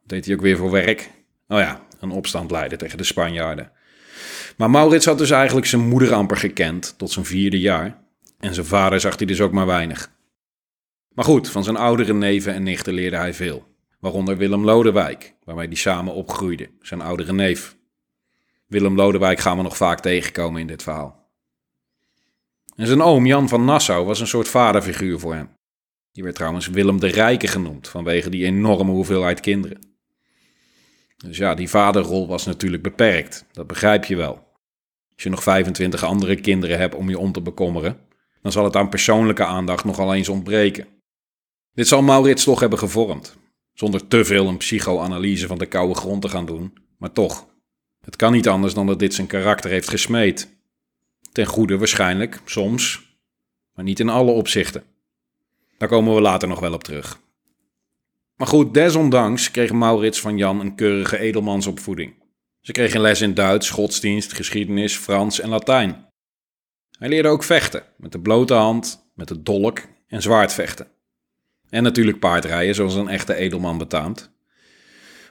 Wat 0.00 0.08
deed 0.08 0.24
hij 0.24 0.34
ook 0.34 0.40
weer 0.40 0.56
voor 0.56 0.70
werk? 0.70 1.10
Oh 1.48 1.58
ja, 1.58 1.86
een 2.00 2.10
opstand 2.10 2.50
leiden 2.50 2.78
tegen 2.78 2.98
de 2.98 3.04
Spanjaarden. 3.04 3.72
Maar 4.56 4.70
Maurits 4.70 5.06
had 5.06 5.18
dus 5.18 5.30
eigenlijk 5.30 5.66
zijn 5.66 5.88
moeder 5.88 6.14
amper 6.14 6.36
gekend, 6.36 6.94
tot 6.98 7.10
zijn 7.10 7.24
vierde 7.24 7.60
jaar. 7.60 8.02
En 8.38 8.54
zijn 8.54 8.66
vader 8.66 9.00
zag 9.00 9.16
hij 9.16 9.26
dus 9.26 9.40
ook 9.40 9.52
maar 9.52 9.66
weinig. 9.66 10.10
Maar 11.14 11.24
goed, 11.24 11.50
van 11.50 11.64
zijn 11.64 11.76
oudere 11.76 12.14
neven 12.14 12.54
en 12.54 12.62
nichten 12.62 12.92
leerde 12.92 13.16
hij 13.16 13.34
veel. 13.34 13.66
Waaronder 14.00 14.36
Willem 14.36 14.64
Lodewijk, 14.64 15.34
waarmee 15.44 15.66
hij 15.66 15.76
samen 15.76 16.14
opgroeide, 16.14 16.70
zijn 16.80 17.00
oudere 17.00 17.32
neef. 17.32 17.76
Willem 18.66 18.94
Lodewijk 18.94 19.40
gaan 19.40 19.56
we 19.56 19.62
nog 19.62 19.76
vaak 19.76 20.00
tegenkomen 20.00 20.60
in 20.60 20.66
dit 20.66 20.82
verhaal. 20.82 21.22
En 22.76 22.86
zijn 22.86 23.02
oom 23.02 23.26
Jan 23.26 23.48
van 23.48 23.64
Nassau 23.64 24.04
was 24.04 24.20
een 24.20 24.26
soort 24.26 24.48
vaderfiguur 24.48 25.18
voor 25.18 25.34
hem. 25.34 25.48
Die 26.12 26.22
werd 26.22 26.34
trouwens 26.34 26.68
Willem 26.68 27.00
de 27.00 27.06
Rijke 27.06 27.46
genoemd 27.46 27.88
vanwege 27.88 28.30
die 28.30 28.44
enorme 28.44 28.90
hoeveelheid 28.90 29.40
kinderen. 29.40 29.78
Dus 31.16 31.36
ja, 31.36 31.54
die 31.54 31.68
vaderrol 31.68 32.28
was 32.28 32.46
natuurlijk 32.46 32.82
beperkt, 32.82 33.44
dat 33.52 33.66
begrijp 33.66 34.04
je 34.04 34.16
wel. 34.16 34.43
Als 35.14 35.22
je 35.22 35.28
nog 35.28 35.42
25 35.42 36.04
andere 36.04 36.40
kinderen 36.40 36.78
hebt 36.78 36.94
om 36.94 37.08
je 37.08 37.18
om 37.18 37.32
te 37.32 37.40
bekommeren, 37.40 37.98
dan 38.42 38.52
zal 38.52 38.64
het 38.64 38.76
aan 38.76 38.88
persoonlijke 38.88 39.44
aandacht 39.44 39.84
nogal 39.84 40.14
eens 40.14 40.28
ontbreken. 40.28 40.86
Dit 41.74 41.88
zal 41.88 42.02
Maurits 42.02 42.44
toch 42.44 42.60
hebben 42.60 42.78
gevormd, 42.78 43.36
zonder 43.72 44.08
te 44.08 44.24
veel 44.24 44.48
een 44.48 44.56
psychoanalyse 44.56 45.46
van 45.46 45.58
de 45.58 45.66
koude 45.66 45.94
grond 45.94 46.22
te 46.22 46.28
gaan 46.28 46.46
doen, 46.46 46.72
maar 46.98 47.12
toch. 47.12 47.46
Het 48.00 48.16
kan 48.16 48.32
niet 48.32 48.48
anders 48.48 48.74
dan 48.74 48.86
dat 48.86 48.98
dit 48.98 49.14
zijn 49.14 49.26
karakter 49.26 49.70
heeft 49.70 49.88
gesmeed. 49.88 50.56
Ten 51.32 51.46
goede 51.46 51.78
waarschijnlijk, 51.78 52.40
soms, 52.44 53.16
maar 53.74 53.84
niet 53.84 54.00
in 54.00 54.08
alle 54.08 54.30
opzichten. 54.30 54.84
Daar 55.78 55.88
komen 55.88 56.14
we 56.14 56.20
later 56.20 56.48
nog 56.48 56.60
wel 56.60 56.72
op 56.72 56.84
terug. 56.84 57.20
Maar 58.36 58.46
goed, 58.46 58.74
desondanks 58.74 59.50
kreeg 59.50 59.72
Maurits 59.72 60.20
van 60.20 60.36
Jan 60.36 60.60
een 60.60 60.74
keurige 60.74 61.18
edelmansopvoeding. 61.18 62.14
Ze 62.64 62.72
kregen 62.72 63.00
les 63.00 63.20
in 63.20 63.34
Duits, 63.34 63.70
godsdienst, 63.70 64.32
geschiedenis, 64.32 64.96
Frans 64.96 65.40
en 65.40 65.48
Latijn. 65.48 66.06
Hij 66.98 67.08
leerde 67.08 67.28
ook 67.28 67.44
vechten, 67.44 67.82
met 67.96 68.12
de 68.12 68.20
blote 68.20 68.54
hand, 68.54 69.10
met 69.14 69.28
de 69.28 69.42
dolk 69.42 69.82
en 70.08 70.22
zwaardvechten. 70.22 70.86
En 71.68 71.82
natuurlijk 71.82 72.18
paardrijden, 72.18 72.74
zoals 72.74 72.94
een 72.94 73.08
echte 73.08 73.34
edelman 73.34 73.78
betaamt. 73.78 74.30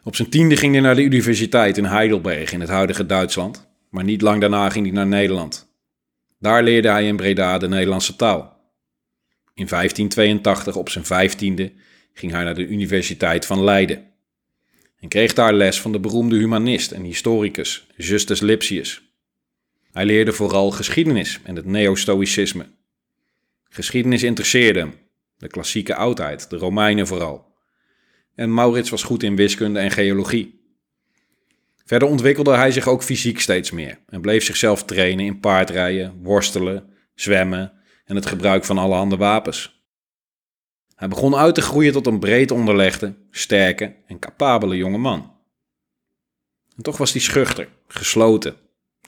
Op 0.04 0.16
zijn 0.16 0.30
tiende 0.30 0.58
ging 0.58 0.74
hij 0.74 0.82
naar 0.82 0.96
de 0.96 1.02
universiteit 1.02 1.78
in 1.78 1.86
Heidelberg 1.86 2.52
in 2.52 2.60
het 2.60 2.70
huidige 2.70 3.06
Duitsland, 3.06 3.68
maar 3.90 4.04
niet 4.04 4.22
lang 4.22 4.42
daarna 4.42 4.70
ging 4.70 4.86
hij 4.86 4.96
naar 4.96 5.08
Nederland. 5.08 5.74
Daar 6.40 6.64
leerde 6.64 6.90
hij 6.90 7.08
in 7.08 7.16
Breda 7.16 7.58
de 7.58 7.68
Nederlandse 7.68 8.16
taal. 8.16 8.42
In 9.54 9.68
1582, 9.68 10.76
op 10.76 10.90
zijn 10.90 11.06
vijftiende, 11.06 11.72
ging 12.14 12.32
hij 12.32 12.44
naar 12.44 12.56
de 12.56 12.68
Universiteit 12.68 13.46
van 13.46 13.64
Leiden 13.64 14.13
en 15.04 15.10
kreeg 15.10 15.34
daar 15.34 15.54
les 15.54 15.82
van 15.82 15.92
de 15.92 16.00
beroemde 16.00 16.36
humanist 16.36 16.92
en 16.92 17.04
historicus 17.04 17.88
Justus 17.98 18.40
Lipsius. 18.40 19.02
Hij 19.92 20.06
leerde 20.06 20.32
vooral 20.32 20.72
geschiedenis 20.72 21.40
en 21.44 21.56
het 21.56 21.66
neo-stoïcisme. 21.66 22.66
Geschiedenis 23.70 24.24
interesseerde 24.24 24.80
hem, 24.80 24.94
de 25.38 25.48
klassieke 25.48 25.96
oudheid, 25.96 26.50
de 26.50 26.58
Romeinen 26.58 27.08
vooral. 27.08 27.56
En 28.36 28.54
Maurits 28.54 28.90
was 28.90 29.04
goed 29.04 29.24
in 29.24 29.36
wiskunde 29.36 29.80
en 29.80 29.92
geologie. 29.92 30.62
Verder 31.86 32.08
ontwikkelde 32.08 32.56
hij 32.56 32.72
zich 32.72 32.88
ook 32.88 33.04
fysiek 33.04 33.40
steeds 33.40 33.72
meer 33.72 34.00
en 34.08 34.22
bleef 34.22 34.44
zichzelf 34.44 34.84
trainen 34.84 35.26
in 35.26 35.40
paardrijden, 35.40 36.20
worstelen, 36.22 36.94
zwemmen 37.16 37.72
en 38.06 38.16
het 38.16 38.26
gebruik 38.26 38.66
van 38.66 38.78
allerhande 38.78 39.18
wapens. 39.18 39.73
Hij 41.04 41.12
begon 41.12 41.36
uit 41.36 41.56
te 41.56 41.62
groeien 41.62 41.92
tot 41.92 42.08
een 42.08 42.20
breed 42.20 42.52
onderlegde, 42.52 43.14
sterke 43.32 43.96
en 44.08 44.20
capabele 44.20 44.76
jonge 44.76 44.98
man. 44.98 45.32
En 46.76 46.84
toch 46.84 46.98
was 46.98 47.12
hij 47.12 47.22
schuchter, 47.22 47.70
gesloten, 47.88 48.56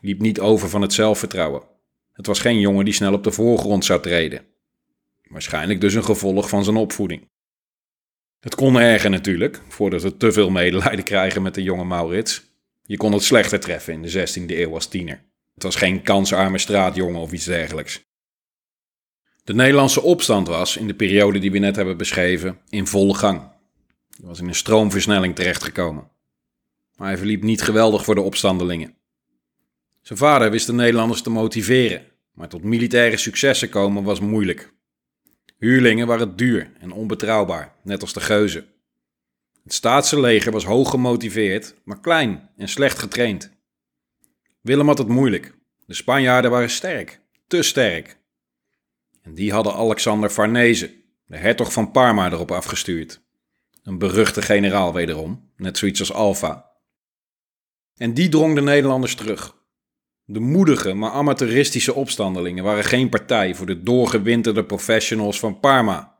liep 0.01 0.19
niet 0.19 0.39
over 0.39 0.69
van 0.69 0.81
het 0.81 0.93
zelfvertrouwen. 0.93 1.61
Het 2.13 2.25
was 2.25 2.39
geen 2.39 2.59
jongen 2.59 2.85
die 2.85 2.93
snel 2.93 3.13
op 3.13 3.23
de 3.23 3.31
voorgrond 3.31 3.85
zou 3.85 4.01
treden. 4.01 4.45
Waarschijnlijk 5.27 5.81
dus 5.81 5.93
een 5.93 6.03
gevolg 6.03 6.49
van 6.49 6.63
zijn 6.63 6.75
opvoeding. 6.75 7.29
Het 8.39 8.55
kon 8.55 8.79
erger 8.79 9.09
natuurlijk, 9.09 9.61
voordat 9.67 10.01
we 10.01 10.17
te 10.17 10.31
veel 10.31 10.49
medelijden 10.49 11.05
krijgen 11.05 11.41
met 11.41 11.53
de 11.53 11.63
jonge 11.63 11.85
Maurits. 11.85 12.43
Je 12.83 12.97
kon 12.97 13.11
het 13.11 13.23
slechter 13.23 13.59
treffen 13.59 13.93
in 13.93 14.01
de 14.01 14.27
16e 14.27 14.45
eeuw 14.45 14.73
als 14.73 14.87
tiener. 14.87 15.23
Het 15.53 15.63
was 15.63 15.75
geen 15.75 16.01
kansarme 16.01 16.57
straatjongen 16.57 17.21
of 17.21 17.31
iets 17.31 17.45
dergelijks. 17.45 18.04
De 19.45 19.53
Nederlandse 19.53 20.01
opstand 20.01 20.47
was, 20.47 20.77
in 20.77 20.87
de 20.87 20.93
periode 20.93 21.39
die 21.39 21.51
we 21.51 21.57
net 21.57 21.75
hebben 21.75 21.97
beschreven, 21.97 22.59
in 22.69 22.87
volle 22.87 23.13
gang. 23.13 23.39
Hij 23.39 24.25
was 24.27 24.39
in 24.39 24.47
een 24.47 24.55
stroomversnelling 24.55 25.35
terechtgekomen. 25.35 26.11
Maar 26.95 27.07
hij 27.07 27.17
verliep 27.17 27.43
niet 27.43 27.61
geweldig 27.61 28.03
voor 28.03 28.15
de 28.15 28.21
opstandelingen. 28.21 28.95
Zijn 30.01 30.19
vader 30.19 30.51
wist 30.51 30.65
de 30.65 30.73
Nederlanders 30.73 31.21
te 31.21 31.29
motiveren, 31.29 32.05
maar 32.33 32.47
tot 32.47 32.63
militaire 32.63 33.17
successen 33.17 33.69
komen 33.69 34.03
was 34.03 34.19
moeilijk. 34.19 34.73
Huurlingen 35.57 36.07
waren 36.07 36.35
duur 36.35 36.71
en 36.79 36.91
onbetrouwbaar, 36.91 37.75
net 37.83 38.01
als 38.01 38.13
de 38.13 38.21
geuzen. 38.21 38.65
Het 39.63 39.73
staatse 39.73 40.19
leger 40.19 40.51
was 40.51 40.63
hoog 40.63 40.89
gemotiveerd, 40.89 41.75
maar 41.83 41.99
klein 41.99 42.49
en 42.57 42.69
slecht 42.69 42.99
getraind. 42.99 43.51
Willem 44.61 44.87
had 44.87 44.97
het 44.97 45.07
moeilijk. 45.07 45.53
De 45.85 45.93
Spanjaarden 45.93 46.51
waren 46.51 46.69
sterk, 46.69 47.19
te 47.47 47.63
sterk. 47.63 48.17
En 49.25 49.33
die 49.33 49.51
hadden 49.51 49.73
Alexander 49.73 50.29
Farnese, 50.29 50.93
de 51.25 51.37
hertog 51.37 51.73
van 51.73 51.91
Parma, 51.91 52.31
erop 52.31 52.51
afgestuurd. 52.51 53.21
Een 53.83 53.97
beruchte 53.97 54.41
generaal 54.41 54.93
wederom, 54.93 55.51
net 55.57 55.77
zoiets 55.77 55.99
als 55.99 56.13
Alfa. 56.13 56.71
En 57.95 58.13
die 58.13 58.29
drong 58.29 58.55
de 58.55 58.61
Nederlanders 58.61 59.15
terug. 59.15 59.55
De 60.25 60.39
moedige, 60.39 60.93
maar 60.93 61.11
amateuristische 61.11 61.93
opstandelingen 61.93 62.63
waren 62.63 62.83
geen 62.83 63.09
partij 63.09 63.55
voor 63.55 63.65
de 63.65 63.83
doorgewinterde 63.83 64.65
professionals 64.65 65.39
van 65.39 65.59
Parma. 65.59 66.19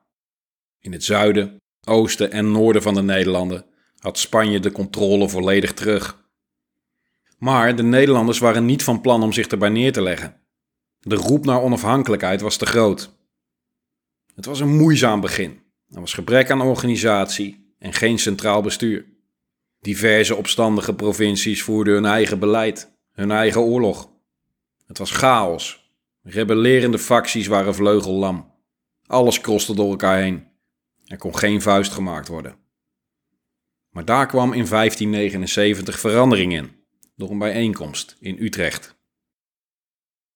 In 0.79 0.91
het 0.91 1.03
zuiden, 1.03 1.57
oosten 1.87 2.31
en 2.31 2.51
noorden 2.51 2.81
van 2.81 2.93
de 2.93 3.01
Nederlanden 3.01 3.65
had 3.97 4.17
Spanje 4.19 4.59
de 4.59 4.71
controle 4.71 5.29
volledig 5.29 5.73
terug. 5.73 6.23
Maar 7.37 7.75
de 7.75 7.83
Nederlanders 7.83 8.39
waren 8.39 8.65
niet 8.65 8.83
van 8.83 9.01
plan 9.01 9.23
om 9.23 9.33
zich 9.33 9.47
erbij 9.47 9.69
neer 9.69 9.91
te 9.91 10.01
leggen. 10.01 10.44
De 11.07 11.15
roep 11.15 11.45
naar 11.45 11.61
onafhankelijkheid 11.61 12.41
was 12.41 12.57
te 12.57 12.65
groot. 12.65 13.11
Het 14.35 14.45
was 14.45 14.59
een 14.59 14.75
moeizaam 14.75 15.21
begin. 15.21 15.61
Er 15.89 15.99
was 15.99 16.13
gebrek 16.13 16.51
aan 16.51 16.61
organisatie 16.61 17.73
en 17.79 17.93
geen 17.93 18.19
centraal 18.19 18.61
bestuur. 18.61 19.05
Diverse 19.79 20.35
opstandige 20.35 20.93
provincies 20.93 21.63
voerden 21.63 21.93
hun 21.93 22.05
eigen 22.05 22.39
beleid, 22.39 22.91
hun 23.11 23.31
eigen 23.31 23.61
oorlog. 23.61 24.09
Het 24.85 24.97
was 24.97 25.11
chaos. 25.11 25.93
Rebellerende 26.21 26.99
facties 26.99 27.47
waren 27.47 27.75
vleugellam. 27.75 28.53
Alles 29.05 29.41
kroste 29.41 29.75
door 29.75 29.89
elkaar 29.89 30.17
heen. 30.17 30.47
Er 31.05 31.17
kon 31.17 31.37
geen 31.37 31.61
vuist 31.61 31.91
gemaakt 31.91 32.27
worden. 32.27 32.55
Maar 33.89 34.05
daar 34.05 34.27
kwam 34.27 34.53
in 34.53 34.65
1579 34.67 35.99
verandering 35.99 36.53
in, 36.53 36.71
door 37.15 37.29
een 37.29 37.37
bijeenkomst 37.37 38.17
in 38.19 38.37
Utrecht. 38.39 38.94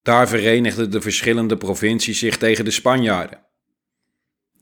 Daar 0.10 0.28
verenigden 0.28 0.92
de 0.92 1.02
verschillende 1.02 1.58
provincies 1.58 2.20
zich 2.20 2.38
tegen 2.38 2.66
de 2.66 2.72
Spanjaarden. 2.72 3.46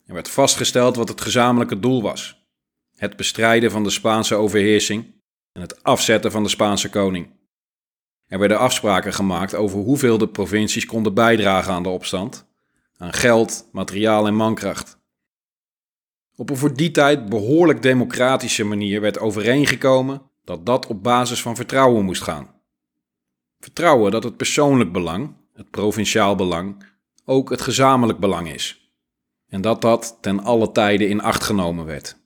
Er 0.06 0.14
werd 0.14 0.30
vastgesteld 0.30 0.96
wat 0.96 1.08
het 1.08 1.22
gezamenlijke 1.22 1.80
doel 1.80 2.02
was: 2.02 2.48
het 2.96 3.16
bestrijden 3.16 3.72
van 3.72 3.84
de 3.84 3.90
Spaanse 3.90 4.36
overheersing 4.36 5.22
en 5.52 5.62
het 5.62 5.84
afzetten 5.84 6.32
van 6.32 6.44
de 6.44 6.50
Spaanse 6.50 6.90
koning. 6.90 7.30
Er 8.26 8.40
werden 8.40 8.60
afspraken 8.60 9.14
gemaakt 9.14 9.56
over 9.56 9.80
hoeveel 9.80 10.18
de 10.18 10.28
provincies 10.28 10.86
konden 10.86 11.14
bijdragen 11.14 11.74
aan 11.74 11.84
de 11.84 11.90
opstand, 11.90 12.48
aan 12.98 13.14
geld, 13.14 13.70
materiaal 13.72 14.28
en 14.28 14.36
mankracht. 14.36 15.00
Op 16.36 16.50
een 16.50 16.58
voor 16.58 16.74
die 16.74 16.92
tijd 16.92 17.30
behoorlijk 17.30 17.82
democratische 17.82 18.64
manier 18.64 19.02
werd 19.02 19.20
overeengekomen 19.20 20.22
dat 20.44 20.66
dat 20.66 20.88
op 20.88 21.04
basis 21.04 21.42
van 21.42 21.56
vertrouwen 21.56 22.06
moest 22.06 22.22
gaan. 22.22 22.56
Vertrouwen 23.60 24.12
dat 24.12 24.24
het 24.24 24.38
persoonlijk 24.38 24.91
belang, 24.91 25.34
het 25.54 25.70
provinciaal 25.70 26.36
belang, 26.36 26.86
ook 27.26 27.50
het 27.50 27.62
gezamenlijk 27.62 28.20
belang 28.20 28.54
is. 28.54 28.91
En 29.48 29.62
dat 29.62 29.82
dat 29.82 30.17
ten 30.22 30.39
alle 30.43 30.72
tijde 30.72 31.08
in 31.08 31.22
acht 31.22 31.43
genomen 31.43 31.86
werd. 31.86 32.17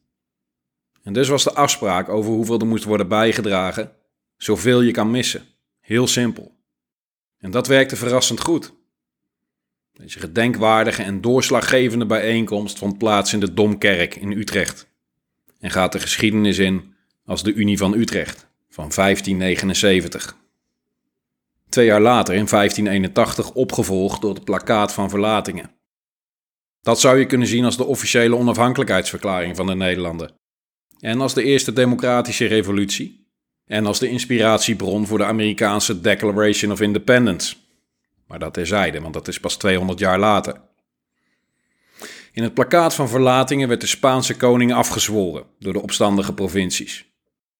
En 1.03 1.13
dus 1.13 1.27
was 1.27 1.43
de 1.43 1.53
afspraak 1.53 2.09
over 2.09 2.31
hoeveel 2.31 2.59
er 2.59 2.65
moest 2.65 2.83
worden 2.83 3.07
bijgedragen, 3.07 3.91
zoveel 4.37 4.81
je 4.81 4.91
kan 4.91 5.11
missen. 5.11 5.45
Heel 5.79 6.07
simpel. 6.07 6.55
En 7.37 7.51
dat 7.51 7.67
werkte 7.67 7.95
verrassend 7.95 8.41
goed. 8.41 8.73
Deze 9.93 10.19
gedenkwaardige 10.19 11.03
en 11.03 11.21
doorslaggevende 11.21 12.05
bijeenkomst 12.05 12.77
vond 12.77 12.97
plaats 12.97 13.33
in 13.33 13.39
de 13.39 13.53
Domkerk 13.53 14.15
in 14.15 14.31
Utrecht 14.31 14.89
en 15.59 15.71
gaat 15.71 15.91
de 15.91 15.99
geschiedenis 15.99 16.57
in 16.57 16.93
als 17.25 17.43
de 17.43 17.53
Unie 17.53 17.77
van 17.77 17.93
Utrecht 17.93 18.47
van 18.69 18.91
1579. 18.95 20.39
Twee 21.71 21.85
jaar 21.85 22.01
later, 22.01 22.33
in 22.33 22.47
1581, 22.47 23.51
opgevolgd 23.51 24.21
door 24.21 24.33
het 24.33 24.43
plakkaat 24.43 24.93
van 24.93 25.09
verlatingen. 25.09 25.71
Dat 26.81 26.99
zou 26.99 27.19
je 27.19 27.25
kunnen 27.25 27.47
zien 27.47 27.65
als 27.65 27.77
de 27.77 27.85
officiële 27.85 28.35
onafhankelijkheidsverklaring 28.35 29.55
van 29.55 29.67
de 29.67 29.75
Nederlanden. 29.75 30.31
En 30.99 31.21
als 31.21 31.33
de 31.33 31.43
eerste 31.43 31.73
democratische 31.73 32.45
revolutie. 32.45 33.27
En 33.65 33.85
als 33.85 33.99
de 33.99 34.09
inspiratiebron 34.09 35.07
voor 35.07 35.17
de 35.17 35.25
Amerikaanse 35.25 36.01
Declaration 36.01 36.71
of 36.71 36.81
Independence. 36.81 37.55
Maar 38.27 38.39
dat 38.39 38.53
terzijde, 38.53 39.01
want 39.01 39.13
dat 39.13 39.27
is 39.27 39.39
pas 39.39 39.57
200 39.57 39.99
jaar 39.99 40.19
later. 40.19 40.61
In 42.31 42.43
het 42.43 42.53
plakkaat 42.53 42.93
van 42.93 43.09
verlatingen 43.09 43.67
werd 43.67 43.81
de 43.81 43.87
Spaanse 43.87 44.37
koning 44.37 44.73
afgezworen 44.73 45.45
door 45.59 45.73
de 45.73 45.81
opstandige 45.81 46.33
provincies. 46.33 47.05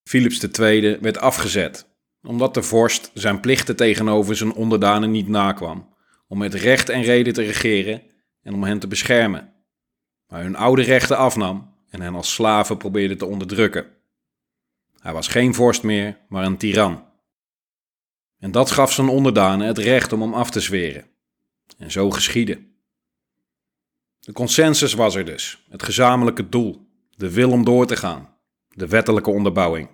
Philips 0.03 0.43
II 0.59 0.97
werd 1.01 1.17
afgezet, 1.17 1.89
omdat 2.23 2.53
de 2.53 2.63
vorst 2.63 3.11
zijn 3.13 3.39
plichten 3.39 3.75
tegenover 3.75 4.35
zijn 4.35 4.53
onderdanen 4.53 5.11
niet 5.11 5.27
nakwam, 5.27 5.95
om 6.27 6.37
met 6.37 6.53
recht 6.53 6.89
en 6.89 7.03
reden 7.03 7.33
te 7.33 7.43
regeren 7.43 8.01
en 8.41 8.53
om 8.53 8.63
hen 8.63 8.79
te 8.79 8.87
beschermen, 8.87 9.53
maar 10.27 10.41
hun 10.41 10.55
oude 10.55 10.81
rechten 10.81 11.17
afnam 11.17 11.75
en 11.89 12.01
hen 12.01 12.15
als 12.15 12.33
slaven 12.33 12.77
probeerde 12.77 13.15
te 13.15 13.25
onderdrukken. 13.25 13.85
Hij 14.99 15.13
was 15.13 15.27
geen 15.27 15.53
vorst 15.53 15.83
meer, 15.83 16.17
maar 16.29 16.45
een 16.45 16.57
tiran. 16.57 17.05
En 18.39 18.51
dat 18.51 18.71
gaf 18.71 18.91
zijn 18.93 19.07
onderdanen 19.07 19.67
het 19.67 19.77
recht 19.77 20.13
om 20.13 20.21
hem 20.21 20.33
af 20.33 20.51
te 20.51 20.59
zweren. 20.59 21.09
En 21.77 21.91
zo 21.91 22.09
geschiedde. 22.11 22.69
De 24.19 24.31
consensus 24.31 24.93
was 24.93 25.15
er 25.15 25.25
dus, 25.25 25.65
het 25.69 25.83
gezamenlijke 25.83 26.49
doel, 26.49 26.87
de 27.09 27.31
wil 27.31 27.51
om 27.51 27.63
door 27.63 27.85
te 27.87 27.95
gaan, 27.95 28.37
de 28.67 28.87
wettelijke 28.87 29.29
onderbouwing. 29.29 29.89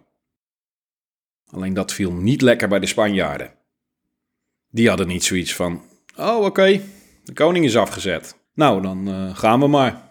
Alleen 1.49 1.73
dat 1.73 1.93
viel 1.93 2.11
niet 2.11 2.41
lekker 2.41 2.67
bij 2.67 2.79
de 2.79 2.85
Spanjaarden. 2.85 3.53
Die 4.69 4.87
hadden 4.87 5.07
niet 5.07 5.23
zoiets 5.23 5.55
van: 5.55 5.81
Oh, 6.17 6.45
oké, 6.45 6.81
de 7.23 7.33
koning 7.33 7.65
is 7.65 7.77
afgezet. 7.77 8.37
Nou, 8.53 8.81
dan 8.81 9.09
uh, 9.09 9.35
gaan 9.37 9.59
we 9.59 9.67
maar. 9.67 10.09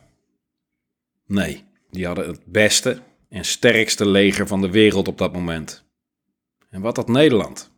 Nee, 1.26 1.64
die 1.90 2.06
hadden 2.06 2.26
het 2.26 2.40
beste 2.44 3.02
en 3.28 3.44
sterkste 3.44 4.06
leger 4.08 4.46
van 4.46 4.60
de 4.60 4.70
wereld 4.70 5.08
op 5.08 5.18
dat 5.18 5.32
moment. 5.32 5.84
En 6.70 6.80
wat 6.80 6.96
had 6.96 7.08
Nederland? 7.08 7.70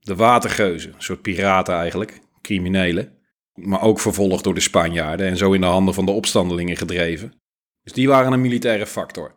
De 0.00 0.14
watergeuzen, 0.14 0.94
een 0.94 1.02
soort 1.02 1.22
piraten 1.22 1.74
eigenlijk, 1.74 2.20
criminelen. 2.42 3.18
Maar 3.54 3.82
ook 3.82 4.00
vervolgd 4.00 4.44
door 4.44 4.54
de 4.54 4.60
Spanjaarden 4.60 5.26
en 5.26 5.36
zo 5.36 5.52
in 5.52 5.60
de 5.60 5.66
handen 5.66 5.94
van 5.94 6.06
de 6.06 6.10
opstandelingen 6.10 6.76
gedreven. 6.76 7.40
Dus 7.82 7.92
die 7.92 8.08
waren 8.08 8.32
een 8.32 8.40
militaire 8.40 8.86
factor. 8.86 9.34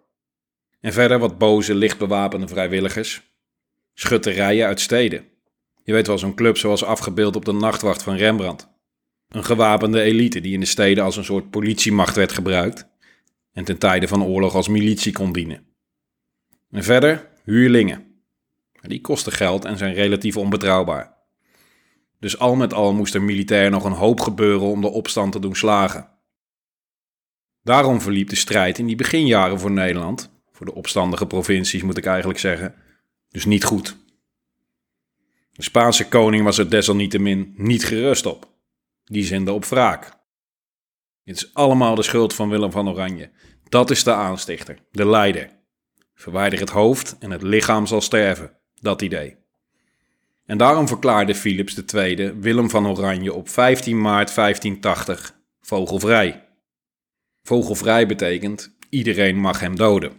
En 0.80 0.94
verder 0.94 1.20
wat 1.20 1.38
boze, 1.38 1.76
lichtbewapende 1.76 2.48
vrijwilligers. 2.48 3.33
Schutterijen 3.94 4.68
uit 4.68 4.80
steden. 4.80 5.26
Je 5.84 5.94
weet 5.94 6.08
wel, 6.08 6.18
zo'n 6.18 6.36
club 6.36 6.58
zoals 6.58 6.84
afgebeeld 6.84 7.36
op 7.36 7.46
de 7.46 7.52
nachtwacht 7.54 8.04
van 8.04 8.16
Rembrandt. 8.16 8.72
Een 9.28 9.46
gewapende 9.46 10.02
elite 10.02 10.42
die 10.42 10.54
in 10.54 10.60
de 10.60 10.66
steden 10.66 11.04
als 11.04 11.18
een 11.18 11.24
soort 11.24 11.50
politiemacht 11.50 12.16
werd 12.16 12.32
gebruikt 12.32 12.88
en 13.54 13.64
ten 13.64 13.78
tijde 13.78 14.08
van 14.08 14.24
oorlog 14.24 14.56
als 14.56 14.68
militie 14.68 15.14
kon 15.14 15.34
dienen. 15.34 15.66
En 16.72 16.84
verder 16.84 17.30
huurlingen. 17.44 18.06
Die 18.82 19.02
kosten 19.02 19.32
geld 19.32 19.66
en 19.66 19.78
zijn 19.78 19.94
relatief 19.94 20.38
onbetrouwbaar. 20.38 21.14
Dus 22.20 22.40
al 22.40 22.56
met 22.56 22.74
al 22.74 22.94
moest 22.94 23.14
er 23.14 23.22
militair 23.22 23.70
nog 23.70 23.84
een 23.84 23.92
hoop 23.92 24.20
gebeuren 24.20 24.68
om 24.68 24.82
de 24.82 24.88
opstand 24.88 25.32
te 25.32 25.40
doen 25.40 25.56
slagen. 25.56 26.10
Daarom 27.64 28.02
verliep 28.02 28.30
de 28.30 28.36
strijd 28.36 28.78
in 28.78 28.86
die 28.86 28.96
beginjaren 28.96 29.60
voor 29.60 29.72
Nederland, 29.72 30.32
voor 30.52 30.66
de 30.66 30.74
opstandige 30.74 31.28
provincies 31.28 31.84
moet 31.84 31.98
ik 31.98 32.06
eigenlijk 32.06 32.40
zeggen, 32.40 32.76
dus 33.34 33.46
niet 33.46 33.64
goed. 33.64 33.98
De 35.52 35.64
Spaanse 35.64 36.08
koning 36.08 36.44
was 36.44 36.58
er 36.58 36.70
desalniettemin 36.70 37.54
niet 37.58 37.86
gerust 37.86 38.26
op. 38.26 38.52
Die 39.04 39.24
zinde 39.24 39.52
op 39.52 39.66
wraak. 39.66 40.04
Het 41.24 41.36
is 41.36 41.54
allemaal 41.54 41.96
de 41.96 42.04
schuld 42.04 42.34
van 42.34 42.50
Willem 42.50 42.72
van 42.72 42.90
Oranje. 42.90 43.32
Dat 43.70 43.92
is 43.92 44.04
de 44.04 44.14
aanstichter, 44.14 44.78
de 44.92 45.06
leider. 45.06 45.50
Verwijder 46.14 46.60
het 46.60 46.70
hoofd 46.70 47.16
en 47.20 47.32
het 47.32 47.42
lichaam 47.42 47.86
zal 47.86 48.02
sterven. 48.02 48.58
Dat 48.82 49.02
idee. 49.02 49.36
En 50.46 50.58
daarom 50.58 50.88
verklaarde 50.88 51.36
Philips 51.36 51.84
II 51.94 52.32
Willem 52.32 52.70
van 52.70 52.88
Oranje 52.88 53.34
op 53.34 53.50
15 53.50 54.02
maart 54.02 54.36
1580 54.36 55.40
vogelvrij. 55.62 56.48
Vogelvrij 57.44 58.08
betekent 58.08 58.76
iedereen 58.90 59.40
mag 59.40 59.60
hem 59.60 59.76
doden. 59.76 60.12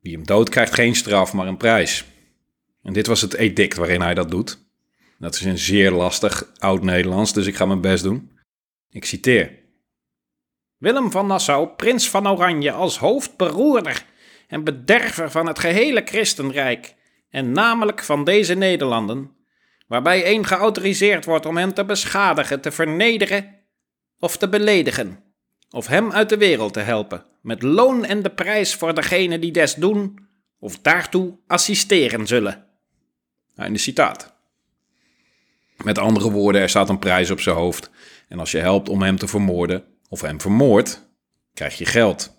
Wie 0.00 0.12
hem 0.12 0.26
dood 0.26 0.48
krijgt 0.48 0.74
geen 0.74 0.94
straf, 0.94 1.32
maar 1.32 1.46
een 1.46 1.56
prijs. 1.56 2.04
En 2.88 2.94
dit 2.94 3.06
was 3.06 3.20
het 3.20 3.34
edict 3.34 3.76
waarin 3.76 4.00
hij 4.00 4.14
dat 4.14 4.30
doet. 4.30 4.58
Dat 5.18 5.34
is 5.34 5.44
een 5.44 5.58
zeer 5.58 5.90
lastig 5.90 6.52
oud-Nederlands, 6.58 7.32
dus 7.32 7.46
ik 7.46 7.56
ga 7.56 7.66
mijn 7.66 7.80
best 7.80 8.02
doen. 8.02 8.30
Ik 8.90 9.04
citeer. 9.04 9.58
Willem 10.76 11.10
van 11.10 11.26
Nassau, 11.26 11.68
prins 11.68 12.10
van 12.10 12.28
Oranje, 12.28 12.72
als 12.72 12.98
hoofdberoerder 12.98 14.04
en 14.46 14.64
bederver 14.64 15.30
van 15.30 15.46
het 15.46 15.58
gehele 15.58 16.02
Christenrijk, 16.04 16.94
en 17.30 17.52
namelijk 17.52 18.02
van 18.02 18.24
deze 18.24 18.54
Nederlanden, 18.54 19.30
waarbij 19.86 20.24
één 20.24 20.46
geautoriseerd 20.46 21.24
wordt 21.24 21.46
om 21.46 21.56
hen 21.56 21.74
te 21.74 21.84
beschadigen, 21.84 22.60
te 22.60 22.70
vernederen 22.70 23.54
of 24.18 24.36
te 24.36 24.48
beledigen, 24.48 25.24
of 25.70 25.86
hem 25.86 26.12
uit 26.12 26.28
de 26.28 26.36
wereld 26.36 26.72
te 26.72 26.80
helpen, 26.80 27.24
met 27.42 27.62
loon 27.62 28.04
en 28.04 28.22
de 28.22 28.30
prijs 28.30 28.74
voor 28.74 28.94
degene 28.94 29.38
die 29.38 29.52
des 29.52 29.74
doen, 29.74 30.28
of 30.58 30.78
daartoe 30.78 31.38
assisteren 31.46 32.26
zullen. 32.26 32.66
Einde 33.58 33.78
citaat. 33.78 34.34
Met 35.76 35.98
andere 35.98 36.30
woorden, 36.30 36.60
er 36.60 36.68
staat 36.68 36.88
een 36.88 36.98
prijs 36.98 37.30
op 37.30 37.40
zijn 37.40 37.56
hoofd. 37.56 37.90
En 38.28 38.38
als 38.38 38.50
je 38.50 38.58
helpt 38.58 38.88
om 38.88 39.02
hem 39.02 39.16
te 39.16 39.28
vermoorden, 39.28 39.84
of 40.08 40.20
hem 40.20 40.40
vermoordt, 40.40 41.08
krijg 41.54 41.78
je 41.78 41.84
geld. 41.84 42.36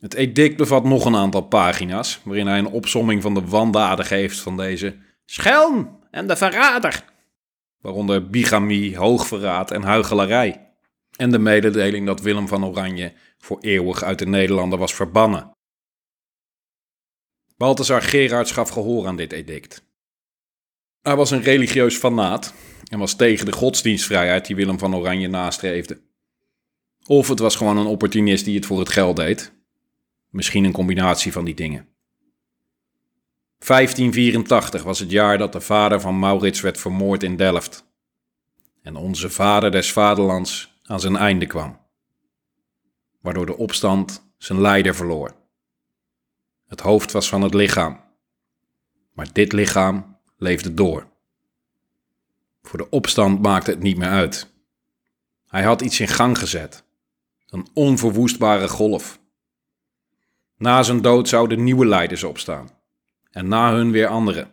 Het 0.00 0.14
edict 0.14 0.56
bevat 0.56 0.84
nog 0.84 1.04
een 1.04 1.16
aantal 1.16 1.40
pagina's, 1.40 2.20
waarin 2.22 2.46
hij 2.46 2.58
een 2.58 2.66
opsomming 2.66 3.22
van 3.22 3.34
de 3.34 3.44
wandaden 3.46 4.04
geeft 4.04 4.40
van 4.40 4.56
deze 4.56 4.96
Schelm 5.26 5.98
en 6.10 6.26
de 6.26 6.36
verrader. 6.36 7.04
waaronder 7.80 8.30
bigamie, 8.30 8.96
hoogverraad 8.96 9.70
en 9.70 9.82
huichelarij. 9.82 10.68
En 11.16 11.30
de 11.30 11.38
mededeling 11.38 12.06
dat 12.06 12.20
Willem 12.20 12.48
van 12.48 12.64
Oranje 12.64 13.12
voor 13.38 13.60
eeuwig 13.60 14.02
uit 14.02 14.18
de 14.18 14.26
Nederlanden 14.26 14.78
was 14.78 14.94
verbannen. 14.94 15.50
Balthasar 17.60 18.02
Gerards 18.02 18.52
gaf 18.52 18.68
gehoor 18.68 19.06
aan 19.06 19.16
dit 19.16 19.32
edict. 19.32 19.84
Hij 21.02 21.16
was 21.16 21.30
een 21.30 21.42
religieus 21.42 21.96
fanaat 21.96 22.54
en 22.88 22.98
was 22.98 23.16
tegen 23.16 23.46
de 23.46 23.52
godsdienstvrijheid 23.52 24.46
die 24.46 24.56
Willem 24.56 24.78
van 24.78 24.94
Oranje 24.96 25.28
nastreefde. 25.28 26.00
Of 27.06 27.28
het 27.28 27.38
was 27.38 27.56
gewoon 27.56 27.76
een 27.76 27.86
opportunist 27.86 28.44
die 28.44 28.56
het 28.56 28.66
voor 28.66 28.78
het 28.78 28.88
geld 28.88 29.16
deed. 29.16 29.52
Misschien 30.28 30.64
een 30.64 30.72
combinatie 30.72 31.32
van 31.32 31.44
die 31.44 31.54
dingen. 31.54 31.88
1584 33.58 34.82
was 34.82 34.98
het 34.98 35.10
jaar 35.10 35.38
dat 35.38 35.52
de 35.52 35.60
vader 35.60 36.00
van 36.00 36.18
Maurits 36.18 36.60
werd 36.60 36.78
vermoord 36.78 37.22
in 37.22 37.36
Delft. 37.36 37.84
En 38.82 38.96
onze 38.96 39.30
vader 39.30 39.70
des 39.70 39.92
vaderlands 39.92 40.80
aan 40.82 41.00
zijn 41.00 41.16
einde 41.16 41.46
kwam. 41.46 41.78
Waardoor 43.20 43.46
de 43.46 43.56
opstand 43.56 44.32
zijn 44.38 44.60
leider 44.60 44.94
verloor. 44.94 45.39
Het 46.70 46.80
hoofd 46.80 47.12
was 47.12 47.28
van 47.28 47.42
het 47.42 47.54
lichaam. 47.54 48.00
Maar 49.12 49.32
dit 49.32 49.52
lichaam 49.52 50.16
leefde 50.36 50.74
door. 50.74 51.06
Voor 52.62 52.78
de 52.78 52.90
opstand 52.90 53.42
maakte 53.42 53.70
het 53.70 53.82
niet 53.82 53.96
meer 53.96 54.08
uit. 54.08 54.52
Hij 55.46 55.62
had 55.62 55.80
iets 55.80 56.00
in 56.00 56.08
gang 56.08 56.38
gezet. 56.38 56.84
Een 57.48 57.68
onverwoestbare 57.74 58.68
golf. 58.68 59.20
Na 60.56 60.82
zijn 60.82 61.02
dood 61.02 61.28
zouden 61.28 61.64
nieuwe 61.64 61.86
leiders 61.86 62.24
opstaan. 62.24 62.70
En 63.30 63.48
na 63.48 63.72
hun 63.72 63.90
weer 63.90 64.06
andere. 64.06 64.48